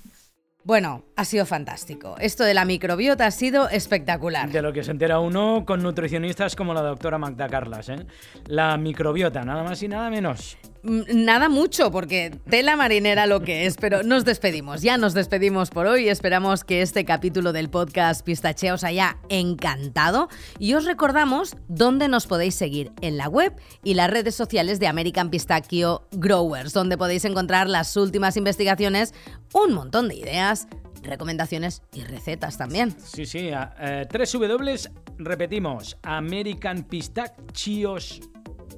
Bueno, 0.62 1.04
ha 1.16 1.24
sido 1.24 1.46
fantástico. 1.46 2.16
Esto 2.18 2.44
de 2.44 2.52
la 2.52 2.66
microbiota 2.66 3.26
ha 3.26 3.30
sido 3.30 3.68
espectacular. 3.70 4.50
De 4.50 4.60
lo 4.60 4.72
que 4.72 4.84
se 4.84 4.90
entera 4.90 5.18
uno 5.18 5.64
con 5.66 5.82
nutricionistas 5.82 6.54
como 6.54 6.74
la 6.74 6.82
doctora 6.82 7.16
Magda 7.16 7.48
Carlas. 7.48 7.88
¿eh? 7.88 8.06
La 8.46 8.76
microbiota, 8.76 9.42
nada 9.42 9.62
más 9.62 9.82
y 9.82 9.88
nada 9.88 10.10
menos. 10.10 10.58
Mm, 10.82 11.24
Nada 11.24 11.48
mucho, 11.48 11.90
porque 11.90 12.30
tela 12.48 12.76
marinera 12.76 13.26
lo 13.26 13.40
que 13.42 13.66
es, 13.66 13.76
pero 13.76 14.02
nos 14.02 14.24
despedimos. 14.24 14.82
Ya 14.82 14.96
nos 14.96 15.14
despedimos 15.14 15.70
por 15.70 15.86
hoy. 15.86 16.08
Esperamos 16.08 16.64
que 16.64 16.82
este 16.82 17.04
capítulo 17.04 17.52
del 17.52 17.68
podcast 17.70 18.24
Pistachea 18.24 18.74
os 18.74 18.84
haya 18.84 19.18
encantado. 19.28 20.28
Y 20.58 20.74
os 20.74 20.84
recordamos 20.84 21.56
dónde 21.68 22.08
nos 22.08 22.26
podéis 22.26 22.54
seguir 22.54 22.92
en 23.00 23.16
la 23.16 23.28
web 23.28 23.54
y 23.84 23.94
las 23.94 24.10
redes 24.10 24.34
sociales 24.34 24.80
de 24.80 24.86
American 24.86 25.30
Pistachio 25.30 26.06
Growers, 26.12 26.72
donde 26.72 26.96
podéis 26.96 27.24
encontrar 27.24 27.68
las 27.68 27.96
últimas 27.96 28.36
investigaciones, 28.36 29.14
un 29.52 29.72
montón 29.72 30.08
de 30.08 30.14
ideas, 30.16 30.66
recomendaciones 31.02 31.82
y 31.92 32.02
recetas 32.04 32.56
también. 32.58 32.94
Sí, 33.02 33.26
sí. 33.26 33.50
eh, 33.52 34.06
tres 34.10 34.32
W, 34.32 34.76
repetimos, 35.18 35.96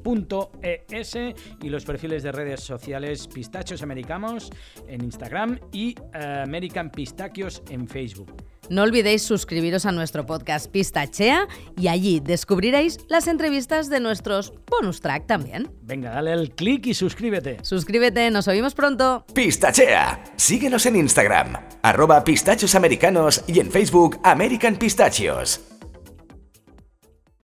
americanpistachios.es 0.05 1.19
y 1.63 1.69
los 1.69 1.85
perfiles 1.85 2.23
de 2.23 2.33
redes 2.33 2.61
sociales 2.61 3.27
Pistachos 3.27 3.83
Americanos 3.83 4.51
en 4.87 5.05
Instagram 5.05 5.59
y 5.73 5.95
eh, 6.15 6.43
American 6.45 6.91
Pistachios 6.91 7.63
en 7.71 7.89
Facebook. 7.89 8.33
No 8.69 8.83
olvidéis 8.83 9.23
suscribiros 9.23 9.87
a 9.87 9.93
nuestro 9.93 10.25
podcast 10.25 10.71
Pistachea 10.71 11.49
y 11.77 11.89
allí 11.89 12.21
descubriréis 12.21 13.01
las 13.09 13.27
entrevistas 13.27 13.91
de 13.91 14.01
nuestros 14.01 14.53
bonus 14.71 15.01
track 15.01 15.27
también. 15.27 15.71
Venga, 15.83 16.11
dale 16.11 16.33
al 16.33 16.51
clic 16.51 16.87
y 16.87 16.95
suscríbete. 16.95 17.59
Suscríbete, 17.63 18.31
nos 18.31 18.49
oímos 18.49 18.75
pronto. 18.75 19.27
Pistachea. 19.35 20.25
Síguenos 20.37 20.87
en 20.87 20.97
Instagram, 20.97 21.57
arroba 21.83 22.25
pistachos 22.25 22.75
americanos 22.75 23.45
y 23.47 23.61
en 23.61 23.71
Facebook 23.71 24.19
American 24.23 24.77
Pistachios. 24.77 25.72